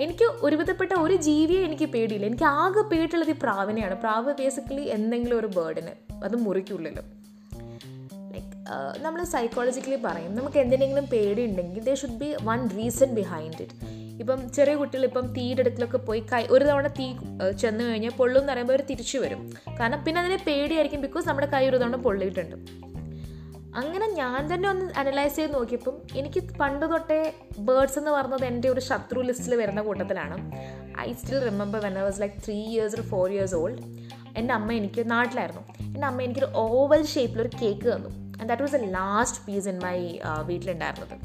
എനിക്ക് 0.00 0.24
ഒരുവിധപ്പെട്ട 0.24 0.92
ഒരു 0.92 1.16
ജീവിയെ 1.16 1.60
എനിക്ക് 1.60 1.84
പേടിയില്ല. 1.84 2.26
എനിക്ക് 2.26 2.44
ആകെ 2.44 2.82
പേടിയുള്ളത് 2.82 3.30
ഈ 3.30 3.34
പ്രാവിനെയാണ്. 3.42 3.94
പ്രാവ് 3.94 4.34
ബേസിക്കലി 4.38 4.80
എന്തെങ്കിലും 4.80 5.38
ഒരു 5.38 5.46
ബേർഡിന് 5.46 5.92
അത് 6.24 6.36
മുറിക്കുള്ളിലും. 6.36 7.04
ലൈക്ക് 8.32 8.54
നമ്മൾ 9.04 9.24
സൈക്കോളജിക്കലി 9.24 9.98
പറയും. 10.04 10.36
നമുക്ക് 10.36 10.58
എന്തിനെങ്കിലും 10.58 11.06
പേടിയുണ്ടെങ്കിൽ 11.06 11.82
they 11.84 11.94
should 11.94 12.18
be 12.24 12.36
one 12.42 12.68
reason 12.76 13.14
behind 13.14 13.62
it 13.62 14.01
ഇപ്പം 14.22 14.40
ചെറിയ 14.56 14.74
കുട്ടികൾ 14.80 15.04
ഇപ്പം 15.08 15.26
തീയുടെ 15.36 15.62
അടുക്കലൊക്കെ 15.64 15.98
പോയി 16.08 16.20
കൈ 16.32 16.42
ഒരു 16.54 16.64
തവണ 16.68 16.86
തീ 16.98 17.06
ചെന്ന് 17.62 17.84
കഴിഞ്ഞാൽ 17.88 18.12
പൊള്ളും 18.20 18.40
എന്ന് 18.40 18.52
പറയുമ്പോൾ 18.52 18.74
അവർ 18.74 18.82
തിരിച്ചു 18.90 19.18
വരും. 19.24 19.40
കാരണം 19.80 20.00
പിന്നെ 20.06 20.20
അതിനെ 20.22 20.38
പേടിയായിരിക്കും 20.48 21.00
ബിക്കോസ് 21.06 21.26
നമ്മുടെ 21.28 21.48
കൈ 21.54 21.64
ഒരു 21.70 21.80
തവണ 21.82 21.96
പൊള്ളിയിട്ടുണ്ട്. 22.06 22.56
അങ്ങനെ 23.80 24.06
ഞാൻ 24.20 24.40
തന്നെ 24.52 24.66
ഒന്ന് 24.70 24.86
അനലൈസ് 25.00 25.36
ചെയ്ത് 25.36 25.52
നോക്കിയപ്പം 25.54 25.94
എനിക്ക് 26.20 26.40
പണ്ട് 26.60 26.86
തൊട്ടേ 26.92 27.20
ബേർഡ്സ് 27.68 27.98
എന്ന് 28.00 28.10
പറഞ്ഞത് 28.16 28.44
എന്റെ 28.50 28.68
ഒരു 28.72 28.82
ശത്രു 28.88 29.20
ലിസ്റ്റിൽ 29.28 29.54
വരുന്ന 29.60 29.82
കൂട്ടത്തിലാണ്. 29.82 30.36
I 31.06 31.08
still 31.20 31.38
remember 31.48 31.80
when 31.86 31.94
I 32.00 32.02
was 32.08 32.20
like 32.20 32.36
three 32.46 32.58
years 32.72 32.96
ഒരു 32.98 33.04
ഫോർ 33.12 33.26
ഇയേഴ്സ് 33.36 33.54
ഓൾഡ് 33.54 33.78
എന്റെ 34.40 34.54
അമ്മ 34.58 34.72
എനിക്ക് 34.80 35.10
നാട്ടിലായിരുന്നു. 35.14 35.62
എന്റെ 35.86 36.06
അമ്മ 36.10 36.22
എനിക്കൊരു 36.26 36.50
ഓവൽ 36.66 37.02
ഷേപ്പിലൊരു 37.14 37.52
കേക്ക് 37.62 37.86
തന്നു. 37.94 38.10
And 38.38 38.48
that 38.50 38.62
was 38.62 38.76
a 38.80 38.92
last 38.98 39.40
piece 39.46 39.68
in 39.72 39.78
my 39.86 39.98
വീട്ടിലുണ്ടായിരുന്നത്. 40.50 41.16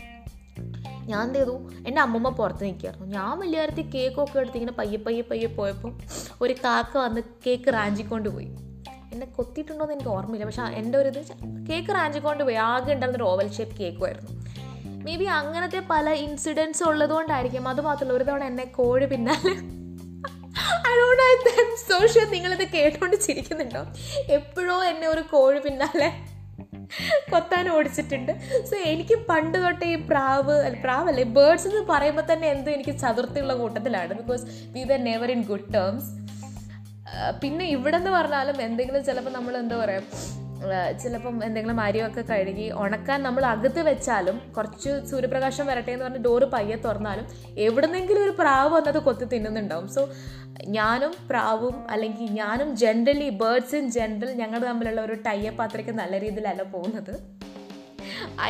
ഞാൻ 1.07 1.23
എന്ത് 1.23 1.39
ചെയ്തു 1.39 1.69
എന്റെ 1.87 2.01
അമ്മമ്മ 2.01 2.29
പുറത്ത് 2.29 2.63
നിൽക്കുകയായിരുന്നു 2.63 3.07
ഞാൻ 3.07 3.39
വലിയ 3.39 3.59
കാര്യത്തിൽ 3.59 3.89
കേക്കൊക്കെ 3.89 4.39
എടുത്ത് 4.39 4.57
ഇങ്ങനെ 4.57 4.71
പയ്യെ 4.71 4.97
പയ്യെ 4.97 5.21
പയ്യെ 5.21 5.47
പോയപ്പോൾ 5.47 5.93
ഒരു 6.41 6.53
കാക്ക 6.53 6.97
വന്ന് 6.97 7.21
കേക്ക് 7.47 7.73
റാഞ്ചിക്കൊണ്ട് 7.73 8.29
പോയി. 8.29 8.45
എന്നെ 9.13 9.27
കൊത്തിയിട്ടുണ്ടോ 9.27 9.83
എന്ന് 9.83 9.93
എനിക്ക് 9.93 10.09
ഓർമ്മയില്ല. 10.09 10.45
പക്ഷേ 10.45 10.61
എന്റെ 10.61 10.97
ഒരു 10.97 11.09
ഇത് 11.09 11.21
കേക്ക് 11.69 11.89
റാഞ്ചിക്കൊണ്ട് 11.89 12.43
പോയി. 12.43 12.55
ആകെ 12.55 12.93
ഉണ്ടായിരുന്ന 12.93 13.23
ഒരു 13.23 13.23
ഓവൽ 13.23 13.51
ഷേപ്പ് 13.51 13.77
കേക്കുമായിരുന്നു 13.77 14.33
മേ 15.05 15.15
ബി 15.15 15.23
അങ്ങനത്തെ 15.23 15.83
പല 15.89 16.09
ഇൻസിഡൻസ് 16.09 16.83
ഉള്ളതുകൊണ്ടായിരിക്കും. 16.83 17.67
അത് 17.67 17.81
മാത്രമല്ല 17.81 18.13
ഒരു 18.13 18.23
തവണ 18.23 18.43
എന്നെ 18.43 18.65
കോഴി 18.65 19.05
പിന്നാലെ 19.05 19.55
അതുകൊണ്ട് 20.89 21.75
സോഷ്യൽ 21.89 22.29
നിങ്ങളിത് 22.29 22.67
കേട്ടോണ്ട് 22.67 23.15
ചിരിക്കുന്നുണ്ടോ? 23.15 23.81
എപ്പോഴോ 24.33 24.83
എന്നെ 24.83 25.07
ഒരു 25.07 25.21
കോഴി 25.21 25.59
പിന്നാലെ 25.59 26.09
കൊത്താൻ 27.31 27.65
ഓടിച്ചിട്ടുണ്ട്. 27.75 28.31
സോ 28.69 28.75
എനിക്ക് 28.91 29.17
പണ്ട് 29.29 29.57
തൊട്ടേ 29.65 29.89
ഈ 29.95 29.97
പ്രാവ് 30.11 30.55
പ്രാവല്ലേ 30.85 31.25
ബേർഡ്സ് 31.37 31.67
എന്ന് 31.71 31.83
പറയുമ്പോൾ 31.91 32.25
തന്നെ 32.31 32.47
എന്തോ 32.55 32.71
എനിക്ക് 32.77 32.95
ചതുർത്തിയുള്ള 33.03 33.55
കൂട്ടത്തിലാണ്. 33.61 34.13
Because 34.21 34.45
we 34.75 34.83
were 34.91 35.01
never 35.09 35.31
in 35.35 35.43
good 35.51 35.69
terms 35.75 36.09
പിന്നെ 37.41 37.65
ഇവിടെ 37.75 37.97
എന്ന് 38.01 38.11
പറഞ്ഞാലും 38.17 38.57
എന്തെങ്കിലും 38.67 39.03
ചിലപ്പോൾ 39.09 39.33
നമ്മൾ 39.37 39.53
എന്താ 39.63 39.75
പറയുക 39.83 40.03
ചിലപ്പം 41.01 41.35
എന്തെങ്കിലും 41.45 41.79
അരിയൊക്കെ 41.81 42.21
കഴുകി 42.21 42.71
ഉണക്കാൻ 42.83 43.23
നമ്മൾ 43.23 43.45
അകത്ത് 43.45 43.81
വെച്ചാലും 43.89 44.37
കുറച്ച് 44.55 44.91
സൂര്യപ്രകാശം 45.09 45.65
വരട്ടെ 45.65 45.91
എന്ന് 45.91 46.05
പറഞ്ഞ് 46.05 46.23
ഡോറ് 46.23 46.45
പയ്യെ 46.53 46.75
തുറന്നാലും 46.75 47.25
എവിടെന്നെങ്കിലും 47.57 48.23
ഒരു 48.23 48.33
പ്രാവ് 48.39 48.69
വന്നത് 48.75 48.99
കൊത്തി 49.07 49.25
തിന്നുന്നുണ്ടാവും. 49.33 49.87
സോ 49.87 50.01
ഞാനും 50.77 51.13
പ്രാവും 51.29 51.75
അല്ലെങ്കിൽ 51.89 52.31
ഞാനും 52.31 52.69
ജനറലി 52.75 53.29
ബേർഡ്സ് 53.41 53.75
ഇൻ 53.75 53.91
ജനറൽ 53.91 54.31
ഞങ്ങൾ 54.31 54.59
തമ്മിലുള്ള 54.59 55.01
ഒരു 55.01 55.13
ടൈപ്പ് 55.27 55.61
അത്രയ്ക്ക് 55.63 55.91
നല്ല 55.91 56.19
രീതിയിലല്ല 56.19 56.63
പോകുന്നത്. 56.63 57.13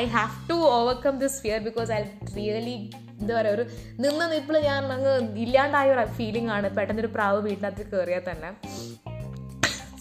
I 0.01 0.05
have 0.15 0.49
to 0.49 0.53
overcome 0.53 1.17
this 1.19 1.41
fear 1.41 1.59
because 1.67 1.91
I 1.91 2.01
really 2.37 2.77
എന്താ 3.21 3.33
പറയുക 3.37 3.55
ഒരു 3.57 3.63
നിന്ന് 4.03 4.25
നിപ്പിൾ 4.33 4.59
ഞാൻ 4.59 4.91
അങ്ങ് 4.95 5.13
ഇല്ലാണ്ടായ 5.43 5.93
ഒരു 5.93 6.05
ഫീലിംഗ് 6.17 6.51
ആണ് 6.57 6.69
പെട്ടെന്നൊരു 6.75 7.11
പ്രാവ് 7.15 7.41
വീട്ടിനകത്ത് 7.47 7.85
കയറിയാൽ 7.91 8.23
തന്നെ. 8.31 8.51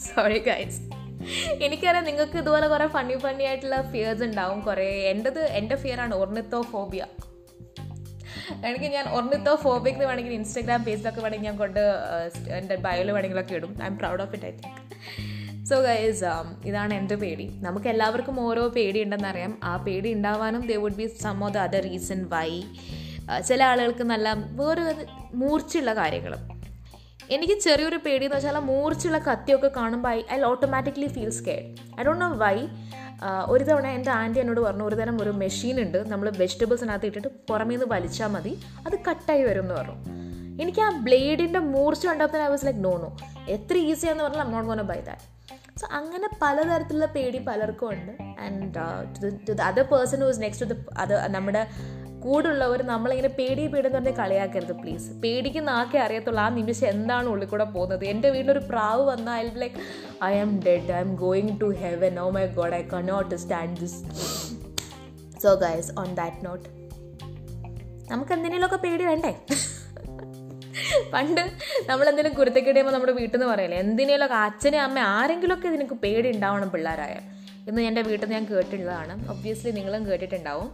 സോറി 0.06 0.38
ഗൈസ് 0.38 0.80
എനിക്കറിയാം 1.66 2.04
നിങ്ങൾക്ക് 2.04 2.38
ഇതുപോലെ 2.38 2.66
കുറേ 2.68 2.86
ഫണ്ണി 2.86 3.16
ഫണ്ണി 3.18 3.44
ആയിട്ടുള്ള 3.44 3.78
ഫിയേഴ്സ് 3.92 4.22
ഉണ്ടാവും 4.22 4.60
കുറേ. 4.60 4.88
എന്റെത് 5.12 5.42
എന്റെ 5.60 5.76
ഫിയറാണ് 5.76 6.14
ഒർണിത്തോ 6.14 6.60
ഫോബിയ 6.72 7.04
എനിക്ക് 8.66 8.84
ഞാൻ 8.84 9.06
ഒർണിത്തോ 9.08 9.54
ഫോബിക് 9.54 9.94
എന്ന് 9.94 10.04
വേണമെങ്കിൽ 10.04 10.32
ഇൻസ്റ്റാഗ്രാം 10.32 10.84
പേജിലൊക്കെ 10.84 11.20
വേണമെങ്കിൽ 11.20 11.48
ഞാൻ 11.48 11.56
കൊണ്ട് 11.56 11.80
എന്റെ 12.58 12.76
ബയോയിൽ 12.76 13.08
വേണമെങ്കിലൊക്കെ 13.12 13.54
ഇടും. 13.54 13.72
I'm 13.86 13.96
proud 13.98 14.22
of 14.22 14.34
it 14.34 14.46
I 14.46 14.50
think 14.50 14.82
so 15.70 15.76
guys 15.80 16.24
ഇതാണ് 16.68 16.94
എന്റെ 16.94 17.16
പേടി. 17.22 17.46
നമുക്ക് 17.66 17.88
എല്ലാവർക്കും 17.88 18.36
ഓരോ 18.40 18.68
പേടി 18.68 19.02
ഉണ്ടെന്ന് 19.02 19.28
അറിയാം. 19.28 19.58
ആ 19.64 19.76
പേടി 19.76 20.12
ഉണ്ടാവാനും 20.12 20.62
they 20.66 20.76
would 20.76 20.94
be 20.94 21.06
some 21.22 21.44
of 21.44 21.54
the 21.54 21.58
other 21.66 21.82
reason 21.82 22.20
why 22.34 22.50
ചില 23.48 23.60
ആളുകൾക്ക് 23.64 24.04
നല്ല 24.04 24.32
വേറെ 24.60 24.82
മൂർച്ചയുള്ള 25.34 25.94
കാര്യങ്ങൾ 25.94 26.34
എനിക്ക് 27.34 27.54
ചെറിയൊരു 27.64 27.98
പേടി 28.04 28.24
എന്ന് 28.26 28.36
വെച്ചാൽ 28.36 28.58
മൂർച്ചയുള്ള 28.70 29.18
കത്തിയൊക്കെ 29.28 29.70
കാണുമ്പോൾ 29.76 30.10
I 30.16 30.20
I 30.34 30.38
automatically 30.50 31.08
feel 31.14 31.30
scared 31.38 31.66
I 32.00 32.04
don't 32.08 32.22
know 32.24 32.28
why 32.44 32.56
ഒരു 33.52 33.64
തവണ 33.64 33.86
എന്റെ 33.96 34.10
ആന്റി 34.20 34.38
എന്നോട് 34.40 34.60
പറഞ്ഞു 34.60 34.84
ഒരു 34.84 34.96
തരം 35.00 35.16
ഒരു 35.22 35.32
മെഷീൻ 35.42 35.76
ഉണ്ട് 35.84 35.98
നമ്മൾ 36.12 36.26
വെജിറ്റബിൾസിനകത്ത് 36.40 37.06
ഇട്ടിട്ട് 37.10 37.30
പുറമേ 37.50 37.74
നിന്ന് 37.74 37.86
വലിച്ചാൽ 37.94 38.30
മതി 38.34 38.52
അത് 38.86 38.96
കട്ടായി 39.08 39.42
വരും 39.42 39.64
എന്ന് 39.64 39.74
പറഞ്ഞു. 39.74 39.96
എനിക്ക് 40.62 40.80
ആ 40.80 40.90
ബ്ലേഡിന്റെ 41.06 41.60
മൂർച്ച 41.72 42.06
കണ്ടപ്പോൾ 42.06 42.42
I 42.42 42.48
was 42.54 42.66
like 42.66 42.84
no 42.84 42.92
no 43.04 43.10
എത്ര 43.48 43.76
ഈസിയാന്ന് 43.90 44.24
പറഞ്ഞാൽ 44.24 44.44
I'm 44.46 44.52
not 44.56 44.68
gone 44.68 44.82
by 44.92 45.00
that 45.08 45.24
so 45.80 45.86
അങ്ങനെ 45.98 46.28
പലതരത്തിലുള്ള 46.42 47.06
പേടി 47.16 47.38
പലർക്കും 47.48 47.88
ഉണ്ട്. 47.94 48.12
And 48.44 48.68
to 49.48 49.52
the 49.52 49.60
other 49.70 49.86
person 49.94 50.20
who's 50.26 50.42
next 50.42 50.66
to 50.66 50.74
the 50.74 50.76
അത് 51.04 51.14
നമ്മുടെ 51.36 51.62
കൂടുള്ളവർ 52.26 52.82
നമ്മളിങ്ങനെ 52.82 53.28
പേടി 53.28 53.66
പേടെന്ന് 53.66 53.96
പറഞ്ഞാൽ 53.96 54.14
കളിയാക്കരുത് 54.14 54.72
പ്ലീസ് 54.72 55.10
പേടിക്കുന്ന 55.10 55.70
ആക്കെ 55.70 55.98
അറിയത്തുള്ളൂ. 55.98 56.40
ആ 56.42 56.48
നിമിഷം 56.48 56.88
എന്താണ് 56.88 57.28
ഉള്ളിൽ 57.28 57.46
കൂടെ 57.46 57.64
പോകുന്നത്? 57.64 58.04
എന്റെ 58.04 58.30
വീട്ടിലൊരു 58.30 58.58
പ്രാവ് 58.58 59.02
വന്നാൽ 59.02 59.46
I 59.46 59.50
like 59.52 59.74
I 60.24 60.38
am 60.38 60.62
dead 60.66 60.92
I'm 61.00 61.14
going 61.16 61.60
to 61.60 61.64
heaven 61.64 62.18
oh 62.20 62.30
my 62.30 62.46
God 62.46 62.74
I 62.74 62.82
cannot 62.82 63.34
stand 63.34 63.80
this 63.80 64.00
so 65.42 65.54
guys 65.54 65.92
on 65.98 66.14
that 66.14 66.46
note 66.46 66.68
നമുക്ക് 68.10 68.32
എന്തിനേലൊക്കെ 68.32 68.76
പേടി 68.76 69.04
വേണ്ടേ? 69.04 69.32
പണ്ട് 71.12 71.40
നമ്മൾ 71.86 72.08
എന്തെങ്കിലും 72.08 72.36
കുരുത്തക്കേടിയുമ്പോൾ 72.38 72.92
നമ്മുടെ 72.92 73.12
വീട്ടിൽ 73.12 73.38
നിന്ന് 73.38 73.52
പറയല്ലേ 73.52 73.78
എന്തിനേലൊക്കെ 73.78 74.34
അച്ഛനെ 74.34 74.78
അമ്മ 74.78 74.98
ആരെങ്കിലുമൊക്കെ 74.98 75.68
ഇതിനൊക്കെ 75.68 75.94
പേടി 75.94 76.28
ഉണ്ടാവണം 76.30 76.70
പിള്ളേരായ. 76.70 77.16
ഇന്ന് 77.68 77.82
എന്റെ 77.82 78.02
വീട്ടിൽ 78.02 78.26
നിന്ന് 78.26 78.38
ഞാൻ 78.38 78.56
കേട്ടിട്ടുള്ളതാണ്. 78.56 79.28
ഒബ്വിയസ്ലി 79.30 79.70
നിങ്ങളും 79.70 80.06
കേട്ടിട്ടുണ്ടാവും. 80.06 80.68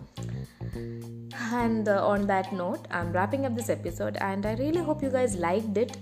And 1.51 1.89
uh, 1.89 2.07
on 2.07 2.27
that 2.27 2.53
note, 2.53 2.87
I'm 2.91 3.13
wrapping 3.13 3.47
up 3.47 3.55
this 3.55 3.69
episode, 3.69 4.17
and 4.17 4.47
I 4.47 4.55
really 4.55 4.83
hope 4.83 5.03
you 5.03 5.11
guys 5.11 5.37
liked 5.49 5.77
it. 5.85 5.93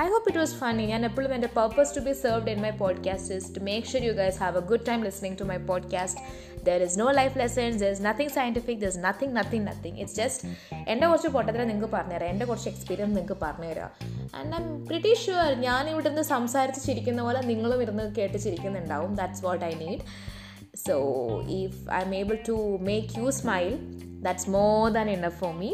I 0.00 0.04
hope 0.08 0.28
it 0.30 0.38
was 0.38 0.54
funny 0.56 0.84
ഞാൻ 0.86 1.04
എപ്പോഴും 1.04 1.34
എന്റെ 1.34 1.48
purpose 1.56 1.96
to 1.96 2.00
be 2.00 2.12
served 2.12 2.50
in 2.50 2.60
my 2.64 2.70
podcast 2.70 3.34
is 3.34 3.54
to 3.56 3.60
make 3.68 3.86
sure 3.86 4.02
you 4.02 4.12
guys 4.12 4.38
have 4.42 4.56
a 4.56 4.60
good 4.60 4.84
time 4.88 5.00
listening 5.04 5.38
to 5.40 5.44
my 5.44 5.56
podcast 5.56 6.20
there 6.64 6.82
is 6.82 6.98
no 6.98 7.10
life 7.10 7.38
lessons 7.38 7.78
there 7.82 7.90
is 7.90 8.04
nothing 8.04 8.28
scientific 8.28 8.78
there 8.78 8.88
is 8.88 8.98
nothing 8.98 9.36
nothing 9.36 9.66
nothing 9.66 9.98
it's 9.98 10.16
just 10.16 10.48
എന്റെ 10.88 11.06
കുറച്ച് 11.06 11.28
പൊട്ടത്തിനെ 11.28 11.64
നിങ്ങൾക്ക് 11.64 11.94
പറഞ്ഞുതരാം 11.96 12.28
എന്റെ 12.28 12.44
കുറച്ച് 12.44 12.68
experience 12.68 13.16
നിങ്ങൾക്ക് 13.16 13.42
പറഞ്ഞുതരാം. 13.42 13.90
And 14.34 14.54
I 14.54 14.60
M 14.62 14.86
pretty 14.86 15.14
sure 15.14 15.52
ഞാൻ 15.66 15.90
ഇവിടെ 15.90 16.22
സംസാരിച്ച് 16.22 16.86
ചിരിക്കുന്ന 16.86 17.22
പോലെ 17.22 17.40
നിങ്ങളും 17.40 17.82
ഇരുന്ന് 17.82 18.14
കേട്ട് 18.14 18.38
ചിരിക്കുന്നുണ്ടാവും. 18.38 19.14
That's 19.14 19.44
what 19.44 19.64
I 19.64 19.74
need 19.74 20.00
so 20.86 20.94
if 21.60 21.74
I'm 22.06 22.12
able 22.20 22.36
to 22.48 22.56
make 22.88 23.18
you 23.18 23.26
smile 23.40 23.72
that's 24.26 24.48
more 24.56 24.74
than 24.96 25.08
for 25.24 25.32
for 25.40 25.52
me 25.62 25.70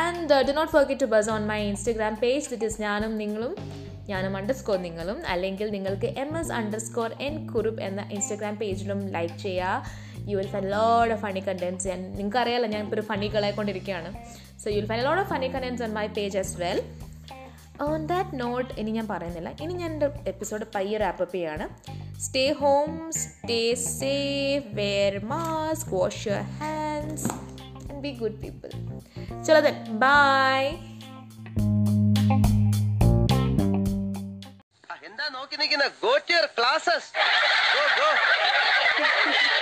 and 0.00 0.36
do 0.48 0.52
not 0.58 0.68
forget 0.76 0.98
to 1.02 1.08
buzz 1.14 1.28
on 1.34 1.42
my 1.52 1.58
Instagram 1.72 2.14
page, 2.24 2.44
that 2.52 2.64
is 2.68 2.76
ഞാനും 2.86 3.12
നിങ്ങളും 3.22 3.52
ഞാനും 4.10 4.32
അണ്ടർസ്കോർ 4.38 4.76
നിങ്ങളും. 4.86 5.18
അല്ലെങ്കിൽ 5.32 5.68
നിങ്ങൾക്ക് 5.76 6.08
M 6.22 6.30
S 6.40 6.52
underscore 6.58 7.10
N 7.26 7.34
Kurup 7.52 7.80
എന്ന 7.86 8.00
Instagram 8.16 8.56
പേജിലും 8.62 9.00
like 9.16 9.38
ചെയ്യുക 9.44 10.28
you 10.30 10.36
will 10.40 10.50
find 10.54 10.66
load 10.76 11.12
of 11.14 11.20
funny 11.24 11.42
contents 11.48 11.88
ഞാൻ 11.90 12.00
നിങ്ങൾക്ക് 12.18 12.40
അറിയാമല്ലോ 12.42 12.70
ഞാൻ 12.74 12.82
ഇപ്പോൾ 12.84 12.96
ഒരു 12.98 13.04
funny 13.10 13.28
കളയക്കൊണ്ടിരിക്കുകയാണ് 13.34 14.10
so 14.62 14.66
you 14.70 14.76
will 14.80 14.88
find 14.92 15.02
load 15.08 15.22
of 15.24 15.30
funny 15.34 15.48
contents 15.54 15.84
on 15.86 15.92
my 16.00 16.06
page 16.18 16.38
as 16.42 16.54
well 16.64 16.80
on 17.86 18.06
that 18.12 18.40
note 18.44 18.70
ഇനി 18.80 18.90
ഞാൻ 18.98 19.08
പറയുന്നില്ല. 19.14 19.50
ഇനി 19.64 19.72
ഞാൻ 19.82 19.90
എന്റെ 19.94 20.10
എപ്പിസോഡ് 20.32 20.66
പയ്യെ 20.76 20.98
റാപ്പ് 21.04 21.26
ചെയ്യാണ്. 21.32 21.66
Stay 22.18 22.52
home, 22.52 23.12
stay 23.12 23.74
safe, 23.74 24.64
wear 24.74 25.20
mask, 25.20 25.92
wash 25.92 26.26
your 26.26 26.42
hands, 26.58 27.28
and 27.88 28.02
be 28.02 28.12
good 28.12 28.40
people. 28.40 28.70
Chala 29.44 29.62
then, 29.62 29.98
bye. 29.98 30.78
Go 36.00 36.18
to 36.18 36.32
your 36.32 36.48
classes. 36.48 37.12
Go, 37.74 37.82
go. 37.96 39.32